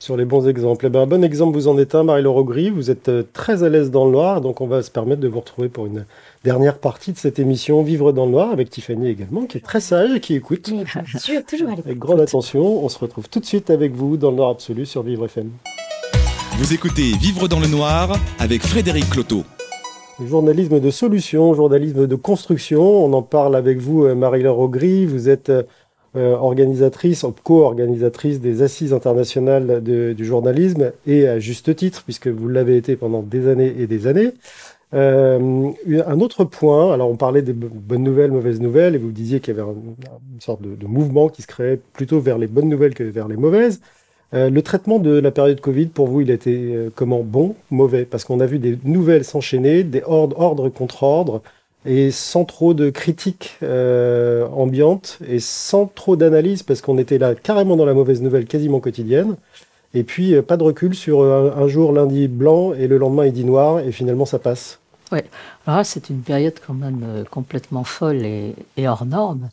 [0.00, 0.86] Sur les bons exemples.
[0.86, 2.70] Eh ben, un bon exemple, vous en êtes un, Marie-Laure Gris.
[2.70, 5.26] Vous êtes euh, très à l'aise dans le noir, donc on va se permettre de
[5.26, 6.04] vous retrouver pour une
[6.44, 9.80] dernière partie de cette émission Vivre dans le noir avec Tiffany également, qui est très
[9.80, 10.62] sage et qui écoute.
[10.62, 14.50] toujours Avec grande attention, on se retrouve tout de suite avec vous dans le noir
[14.50, 15.50] absolu sur Vivre FM.
[16.58, 19.42] Vous écoutez Vivre dans le noir avec Frédéric Cloteau.
[20.24, 25.28] Journalisme de solution, journalisme de construction, on en parle avec vous euh, Marie-Laure Augry, vous
[25.28, 25.62] êtes euh,
[26.18, 32.96] organisatrice, co-organisatrice des assises internationales du journalisme et à juste titre puisque vous l'avez été
[32.96, 34.32] pendant des années et des années.
[34.94, 35.70] Euh,
[36.06, 39.54] un autre point, alors on parlait des bonnes nouvelles, mauvaises nouvelles, et vous disiez qu'il
[39.54, 43.04] y avait une sorte de, mouvement qui se créait plutôt vers les bonnes nouvelles que
[43.04, 43.80] vers les mauvaises.
[44.34, 48.04] Euh, le traitement de la période Covid, pour vous, il euh, comment Bon, mauvais?
[48.04, 51.42] Parce qu'on a vu des nouvelles s'enchaîner, des ordres, ordre contre ordre,
[51.88, 57.34] et sans trop de critiques euh, ambiantes, et sans trop d'analyse, parce qu'on était là
[57.34, 59.36] carrément dans la mauvaise nouvelle quasiment quotidienne.
[59.94, 63.24] Et puis, euh, pas de recul sur euh, un, jour lundi blanc, et le lendemain
[63.24, 64.78] il dit noir, et finalement ça passe.
[65.10, 69.48] Alors là, c'est une période quand même euh, complètement folle et, et hors norme.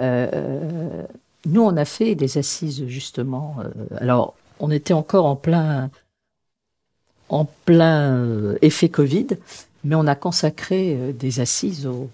[0.00, 3.56] Nous, on a fait des assises justement.
[3.98, 5.90] alors, on était encore en plein,
[7.28, 9.26] en plein effet Covid,
[9.84, 12.08] mais on a consacré euh, des assises au,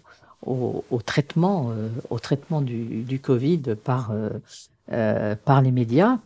[1.06, 6.18] traitement, euh, au traitement du, Covid par euh, par les médias.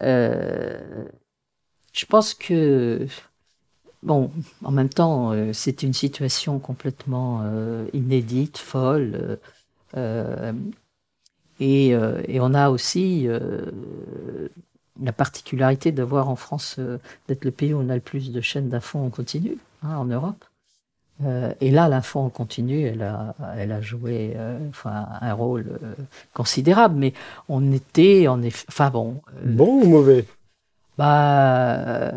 [0.00, 0.76] Je
[2.08, 3.06] pense que
[4.02, 4.30] Bon,
[4.64, 7.44] en même temps, c'est une situation complètement
[7.92, 9.38] inédite, folle.
[11.60, 11.94] et,
[12.40, 13.28] on a aussi
[15.02, 16.80] la particularité d'avoir en France,
[17.28, 20.06] d'être le pays où on a le plus de chaînes d'infos en continu, hein, en
[20.06, 20.44] Europe.
[21.24, 25.78] Euh, et là, l'info en continu, elle a, elle a joué euh, enfin, un rôle
[25.82, 25.94] euh,
[26.32, 26.96] considérable.
[26.96, 27.12] Mais
[27.48, 30.24] on était, en effet, enfin bon, Bon ou mauvais?
[30.96, 32.12] Bah,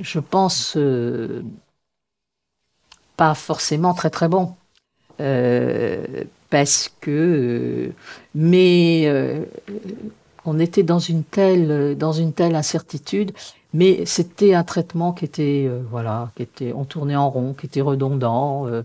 [0.00, 0.78] je pense
[3.16, 4.54] pas forcément très très bon.
[5.20, 7.92] Euh, parce que,
[8.34, 9.10] mais
[10.44, 13.32] on était dans une telle, dans une telle incertitude.
[13.74, 17.66] Mais c'était un traitement qui était, euh, voilà, qui était, on tournait en rond, qui
[17.66, 18.82] était redondant, euh,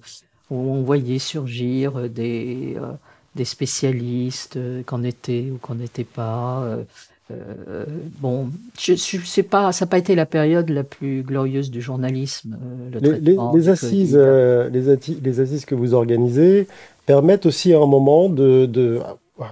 [0.49, 2.91] où on voyait surgir des, euh,
[3.35, 6.63] des spécialistes, euh, qu'on était ou qu'on n'était pas.
[6.63, 6.83] euh,
[7.31, 7.85] euh,
[8.19, 8.49] bon,
[8.79, 12.57] je, je sais pas, ça n'a pas été la période la plus glorieuse du journalisme.
[12.59, 16.67] euh, le Les, les- assises, euh, les, les assises que vous organisez
[17.05, 18.99] permettent aussi à un moment de, de-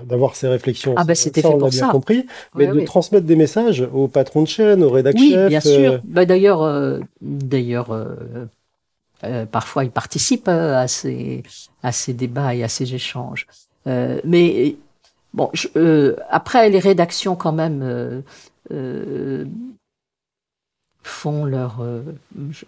[0.05, 0.93] d'avoir ces réflexions.
[0.97, 1.91] Ah, bah, c'était fait on pour bien ça.
[1.91, 5.21] compris, mais Ouais, de transmettre des messages aux patrons de chaîne, aux rédacteurs.
[5.21, 6.01] Oui, bien sûr.
[6.05, 8.15] Bah, d'ailleurs, euh, d'ailleurs, euh,
[9.23, 11.43] euh, parfois ils participent euh, à ces
[11.83, 13.47] à ces débats et à ces échanges.
[13.87, 14.75] Euh, mais
[15.33, 18.21] bon, je- euh, après les rédactions quand même euh,
[18.71, 19.45] euh,
[21.03, 22.01] font leur euh,
[22.51, 22.65] je-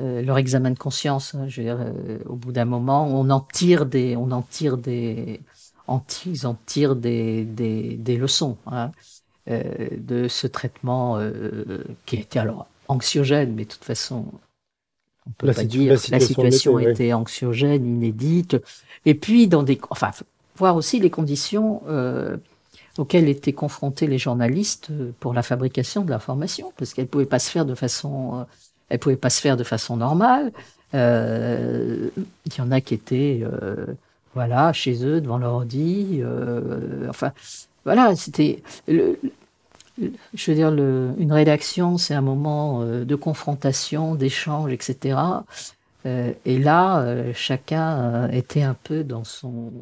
[0.00, 1.34] euh, leur examen de conscience.
[1.34, 4.42] hein, je veux dire, euh, au bout d'un moment, on en tire des on en
[4.42, 5.40] tire des
[5.88, 8.56] en ils en tirent des des, des leçons.
[8.66, 8.92] hein
[9.50, 14.26] euh, de ce traitement euh, qui était alors anxiogène, mais de toute façon,
[15.26, 18.56] on peut La pas dire la que la situation situation était anxiogène, inédite,
[19.04, 20.10] et puis dans des, enfin,
[20.56, 22.36] voir aussi les conditions euh,
[22.98, 27.38] auxquelles étaient confrontés les journalistes euh, pour la fabrication de l'information, parce qu'elle pouvait pas
[27.38, 28.44] se faire de façon, euh,
[28.88, 30.52] elle pouvait pas se faire de façon normale.
[30.94, 32.10] Euh,
[32.46, 33.86] Il y en a qui étaient, euh,
[34.34, 37.32] voilà, chez eux devant leur ordi, euh, enfin,
[37.84, 38.62] voilà, c'était
[40.34, 45.18] je veux dire, une rédaction, c'est un moment euh, de confrontation, d'échange, etc.
[46.06, 49.72] Euh, et là, euh, chacun était un peu dans son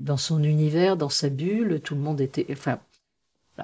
[0.00, 1.80] dans son univers, dans sa bulle.
[1.82, 2.78] Tout le monde était, enfin,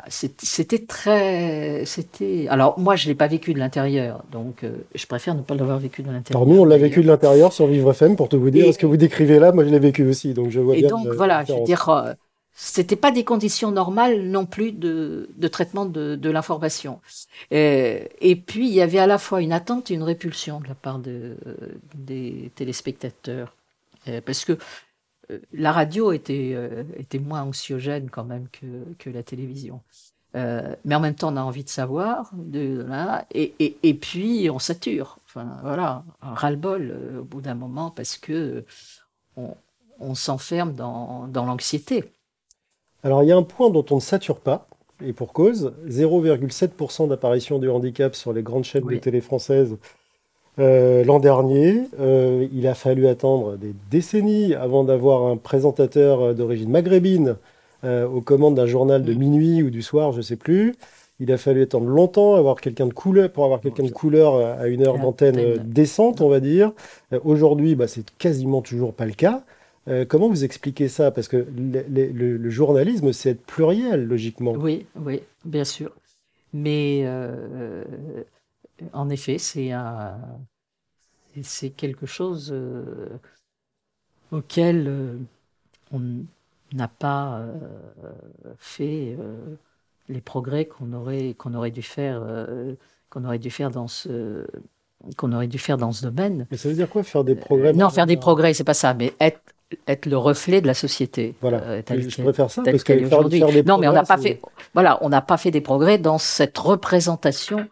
[0.09, 2.47] c'était très, c'était.
[2.49, 5.79] Alors moi, je l'ai pas vécu de l'intérieur, donc euh, je préfère ne pas l'avoir
[5.79, 6.43] vécu de l'intérieur.
[6.43, 8.67] Alors nous, on l'a vécu de l'intérieur sur Vivre FM, pour tout vous dire.
[8.67, 10.81] Et- ce que vous décrivez là, moi je l'ai vécu aussi, donc je vois Et
[10.81, 10.91] bien.
[10.91, 12.13] donc la voilà, je veux dire, euh,
[12.55, 17.01] c'était pas des conditions normales non plus de, de traitement de, de l'information.
[17.53, 20.69] Euh, et puis il y avait à la fois une attente et une répulsion de
[20.69, 21.37] la part de,
[21.95, 23.55] des téléspectateurs,
[24.09, 24.57] Euh, parce que euh,
[25.53, 28.67] la radio était euh, était moins anxiogène quand même que
[28.99, 29.81] que la télévision.
[30.37, 33.95] Euh, mais en même temps, on a envie de savoir, de, là, et, et, et
[33.95, 35.19] puis on sature.
[35.27, 38.67] Enfin, voilà, un ras-le-bol euh, au bout d'un moment parce que euh,
[39.37, 39.55] on,
[40.01, 42.05] on s'enferme dans, dans l'anxiété.
[43.03, 44.69] Alors il y a un point dont on ne sature pas,
[45.03, 49.79] et pour cause, 0,7% d'apparition du handicap sur les grandes chaînes de télé françaises
[50.59, 51.83] euh, l'an dernier.
[52.01, 57.37] Euh, il a fallu attendre des décennies avant d'avoir un présentateur euh, d'origine maghrébine
[57.85, 59.19] euh, aux commandes d'un journal de Mm.
[59.19, 60.75] minuit ou du soir, je ne sais plus.
[61.21, 64.69] Il a fallu attendre longtemps avoir quelqu'un de couleur, pour avoir quelqu'un de couleur à
[64.69, 66.73] une heure À d'antenne décente, on va dire.
[67.13, 69.43] Euh, Aujourd'hui, bah, c'est quasiment toujours pas le cas.
[69.89, 71.11] Euh, comment vous expliquez ça?
[71.11, 74.53] Parce que le, le- le- le journalisme, c'est être pluriel, logiquement.
[74.53, 75.91] Oui, oui, bien sûr.
[76.53, 77.83] Mais euh,
[78.93, 80.17] en effet, c'est un,
[81.43, 83.09] c'est quelque chose euh,
[84.31, 85.17] auquel euh,
[85.93, 86.01] on
[86.73, 87.55] n'a pas euh,
[88.59, 89.17] fait
[90.09, 92.23] les progrès qu'on aurait qu'on aurait dû faire
[93.11, 94.47] qu'on aurait dû faire dans ce
[95.17, 96.47] qu'on aurait dû faire dans ce domaine.
[96.51, 98.95] Mais ça veut dire quoi, faire des progrès Non, faire des progrès, c'est pas ça,
[98.95, 99.41] mais être
[99.87, 101.35] être le reflet de la société.
[101.41, 104.19] Voilà, euh, je, préfère ça parce que faire, faire des Non, mais on n'a pas
[104.19, 104.41] fait.
[104.75, 107.67] Voilà, on n'a pas fait des progrès dans cette représentation,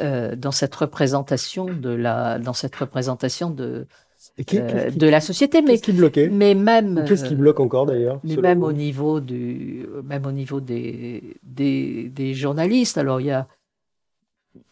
[0.00, 5.20] euh, dans cette représentation de la, dans cette représentation de euh, qu'est-ce qui- de la
[5.20, 6.28] société, mais Qu'est-ce qui bloquait?
[6.28, 7.04] mais même.
[7.06, 12.08] Qu'est-ce qui bloque encore d'ailleurs mais même au niveau du, même au niveau des, des,
[12.08, 12.98] des journalistes.
[12.98, 13.46] Alors il y a,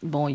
[0.03, 0.27] bon,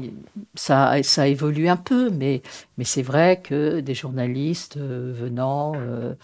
[0.55, 2.43] ça, ça évolue un peu, mais,
[2.79, 6.15] mais c'est vrai que des journalistes euh, venant, euh,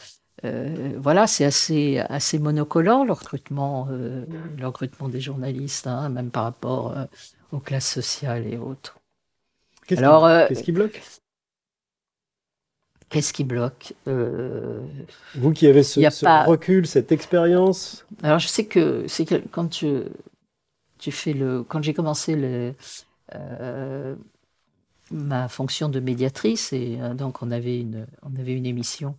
[0.45, 4.25] euh, voilà, c'est assez, assez monocolore le recrutement, euh,
[4.59, 7.05] le recrutement des journalistes, hein, même par rapport euh,
[7.53, 8.99] aux classes sociales et autres.
[9.87, 11.01] Qu'est-ce qui- Alors, euh, qu'est-ce qui bloque?
[13.09, 14.81] Qu'est-ce qui bloque Euh,
[15.35, 19.07] Vous qui avez ce, y a ce pas- recul, cette expérience, Alors je sais que
[19.07, 20.03] c'est que quand tu,
[20.99, 22.75] tu fais le quand j'ai commencé le,
[23.35, 24.15] euh,
[25.11, 29.15] ma fonction de médiatrice et donc on avait une on avait une émission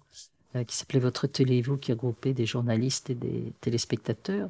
[0.67, 4.49] qui s'appelait Votre télé vous qui regroupait des journalistes et des téléspectateurs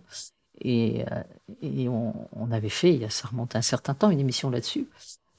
[0.62, 1.24] et, euh,
[1.62, 4.88] et on, on avait fait ça remonte à un certain temps une émission là-dessus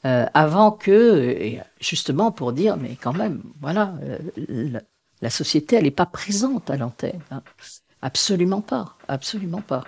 [0.06, 4.82] euh, avant que justement pour dire mais quand même voilà euh, la,
[5.22, 7.42] la société elle n'est pas présente à l'antenne hein.
[8.02, 9.84] Absolument pas, absolument pas.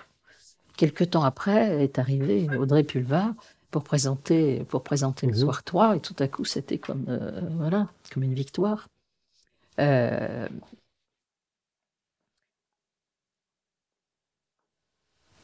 [0.77, 3.33] Quelque temps après est arrivé Audrey Pulvar
[3.70, 5.39] pour présenter, pour présenter le Mhm.
[5.39, 8.89] soir 3 et tout à coup c'était comme, euh, voilà, comme une victoire.
[9.81, 10.49] Euh,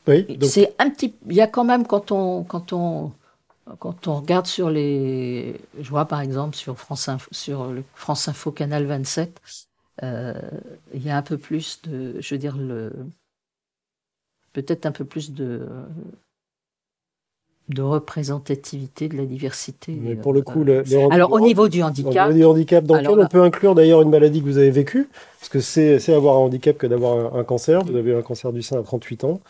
[0.09, 3.13] oui, donc c'est un petit, il y a quand même quand on, quand on,
[3.79, 8.29] quand on regarde sur les, je vois par exemple sur France Info, sur le France
[8.29, 9.41] Info Canal 27,
[10.03, 10.35] euh,
[10.95, 12.93] il y a un peu plus de, je veux dire le,
[14.53, 15.67] peut-être un peu plus de,
[17.69, 19.93] de représentativité de la diversité.
[19.93, 22.85] mais pour le coup, le, le alors au niveau du au handicap, niveau du handicap,
[22.85, 25.99] dans lequel on peut inclure d'ailleurs une maladie que vous avez vécue, parce que c'est
[25.99, 27.83] c'est avoir un handicap que d'avoir un, un cancer.
[27.85, 29.41] Vous avez eu un cancer du sein à 38 ans.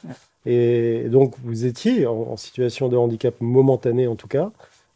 [0.47, 4.51] Et donc vous étiez en, en situation de handicap momentané en tout cas.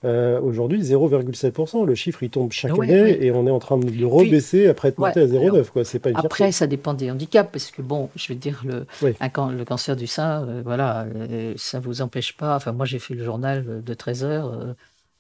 [0.05, 1.84] Euh, Aujourd'hui, 0,7%.
[1.84, 3.24] Le chiffre, il tombe chaque Ouais, année ouais.
[3.24, 5.70] et on est en train de le rebaisser après être monté ouais, à 0,9.
[5.70, 5.84] quoi.
[5.84, 6.53] C'est pas une Après, fierté.
[6.53, 9.14] ça dépend des handicaps, parce que bon, je veux dire, le, Oui.
[9.18, 12.55] un can- le cancer du sein, euh, voilà, euh, ça vous empêche pas.
[12.57, 14.53] Enfin, moi, j'ai fait le journal de 13 heures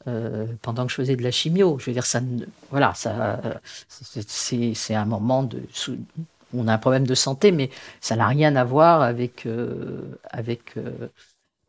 [0.06, 1.78] euh, pendant que je faisais de la chimio.
[1.80, 3.54] Je veux dire, ça, ne- voilà, ça, euh,
[4.28, 5.58] c'est un moment de.
[6.54, 7.70] On a un problème de santé, mais
[8.00, 11.08] ça n'a rien à voir avec euh, avec euh,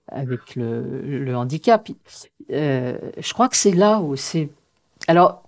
[0.10, 1.90] avec le, le handicap.
[2.52, 4.50] Euh, je crois que c'est là où c'est.
[5.08, 5.44] Alors,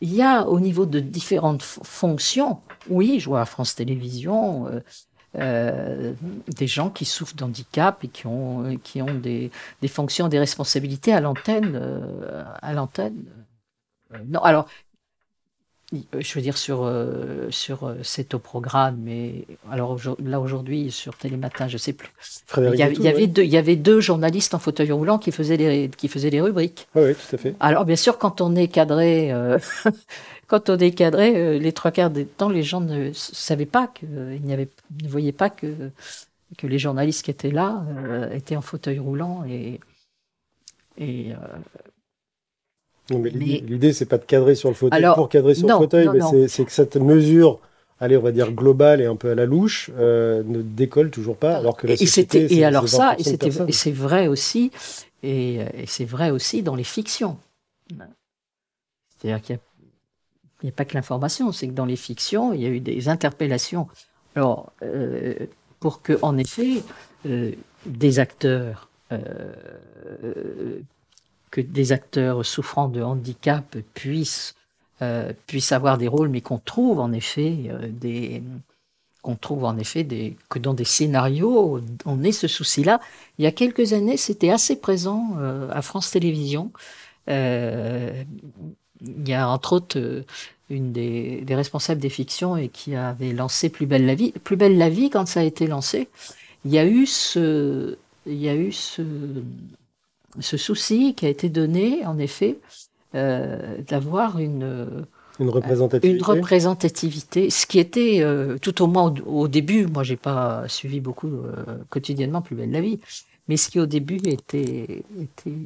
[0.00, 2.60] il y a au niveau de différentes fonctions,
[2.90, 4.80] oui, je vois à France Télévisions euh,
[5.38, 6.14] euh,
[6.48, 9.50] des gens qui souffrent d'handicap et qui ont, qui ont des,
[9.82, 11.76] des fonctions, des responsabilités à l'antenne.
[11.76, 13.24] euh, à l'antenne.
[14.26, 14.68] Non, alors,
[15.92, 21.16] je veux dire sur, euh, sur euh, C'est au programme, mais alors là aujourd'hui sur
[21.16, 22.10] Télématin, je sais plus.
[22.18, 23.26] Il Frédéric y, avait, Atout, il y avait ouais.
[23.26, 26.40] deux, il y avait deux journalistes en fauteuil roulant qui faisaient les, qui faisaient les
[26.40, 26.88] rubriques.
[26.94, 27.54] Ah oui, tout à fait.
[27.60, 29.58] Alors bien sûr, quand on est cadré, euh,
[30.46, 33.86] quand on est cadré, euh, les trois quarts des temps, les gens ne savaient pas
[33.86, 34.68] que, euh, n'y avait,
[35.02, 35.90] ne voyaient pas que
[36.56, 39.80] que les journalistes qui étaient là euh, étaient en fauteuil roulant et
[40.96, 41.36] et euh,
[43.10, 45.76] Non, mais l'idée, c'est pas de cadrer sur le fauteuil Alors, pour cadrer sur non,
[45.78, 47.58] le fauteuil, non, mais c'est- que cette mesure,
[48.00, 51.36] allez, on va dire globale et un peu à la louche, euh, ne décolle toujours
[51.36, 53.22] pas, alors que la et, et société, c'était c'est- et alors ça 20% et de
[53.28, 53.68] c'était personnes.
[53.68, 54.70] et c'est vrai aussi
[55.22, 57.38] et, euh, et c'est vrai aussi dans les fictions.
[59.18, 59.58] C'est-à-dire qu'il a
[60.62, 63.08] n'y a pas que l'information, c'est que dans les fictions, il y a eu des
[63.08, 63.88] interpellations.
[64.36, 65.34] Alors, euh,
[65.80, 66.82] pour que, en effet,
[67.26, 67.52] euh,
[67.86, 69.52] des acteurs, euh,
[71.50, 74.54] que des acteurs souffrant de handicap puissent,
[75.02, 78.42] euh, puissent avoir des rôles, mais qu'on trouve en effet euh, des
[79.22, 83.00] qu'on trouve en effet des, que dans des scénarios, on ait ce souci-là.
[83.38, 86.70] Il y a quelques années, c'était assez présent euh, à France Télévisions.
[87.28, 88.24] Euh,
[89.00, 90.24] il y a entre autres euh,
[90.70, 94.32] une des, des responsables des fictions et qui avait lancé Plus belle la vie.
[94.44, 96.08] Plus belle la vie, quand ça a été lancé,
[96.64, 97.96] il y a eu ce,
[98.26, 99.02] il y a eu ce,
[100.40, 102.58] ce souci qui a été donné, en effet,
[103.14, 105.06] euh, d'avoir une,
[105.40, 106.16] Une représentativité.
[106.18, 110.64] une représentativité, ce qui était euh, tout au moins au, au début, moi j'ai pas
[110.68, 113.00] suivi beaucoup euh, quotidiennement Plus belle la vie,
[113.48, 115.58] mais ce qui au début était, était,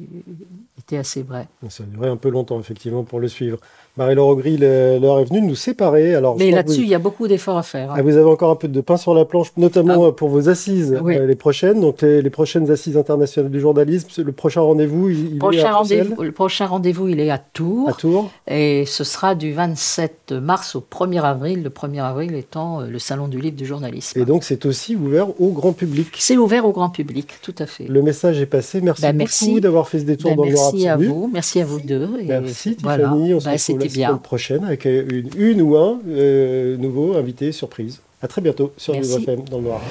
[0.79, 1.49] était assez vrai.
[1.69, 3.57] Ça a duré un peu longtemps, effectivement, pour le suivre.
[3.95, 6.15] Marie-Laure le- l'heure est venue de nous séparer.
[6.15, 7.91] Alors, Mais là-dessus, vous- il y a beaucoup d'efforts à faire.
[7.91, 7.95] hein.
[7.97, 10.07] Ah, vous avez encore un peu de pain sur la planche, notamment Ah.
[10.07, 11.15] euh, pour vos assises, Oui.
[11.15, 11.79] euh, les prochaines.
[11.79, 14.07] Donc, les, les prochaines assises internationales du journalisme.
[14.23, 17.37] Le prochain rendez-vous, il, il est Prochain à rendez-vous, le prochain rendez-vous, il est à
[17.37, 17.89] Tours.
[17.89, 18.31] à Tours.
[18.47, 22.97] Et ce sera du 27 mars au 1er avril, le 1er avril étant euh, le
[22.97, 24.19] Salon du livre du journalisme.
[24.19, 26.07] Et donc, c'est aussi ouvert au grand public.
[26.17, 27.85] C'est ouvert au grand public, tout à fait.
[27.85, 28.81] Le message est passé.
[28.81, 31.79] Merci Ben, beaucoup d'avoir fait ce détour Ben, dans merci à vous, merci à vous
[31.79, 32.09] deux.
[32.19, 33.03] et Merci voilà.
[33.09, 34.17] Tiffany, on se Ben, retrouve C'était la semaine bien.
[34.17, 37.99] prochaine avec euh, une, une ou un euh, nouveau invité surprise.
[38.21, 39.17] À très bientôt sur Merci.
[39.17, 39.81] Vivre FM dans le Noir.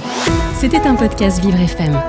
[0.56, 2.00] C'était un podcast Vivre FM.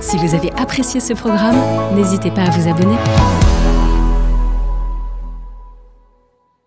[0.00, 1.56] Si vous avez apprécié ce programme,
[1.94, 2.96] n'hésitez pas à vous abonner.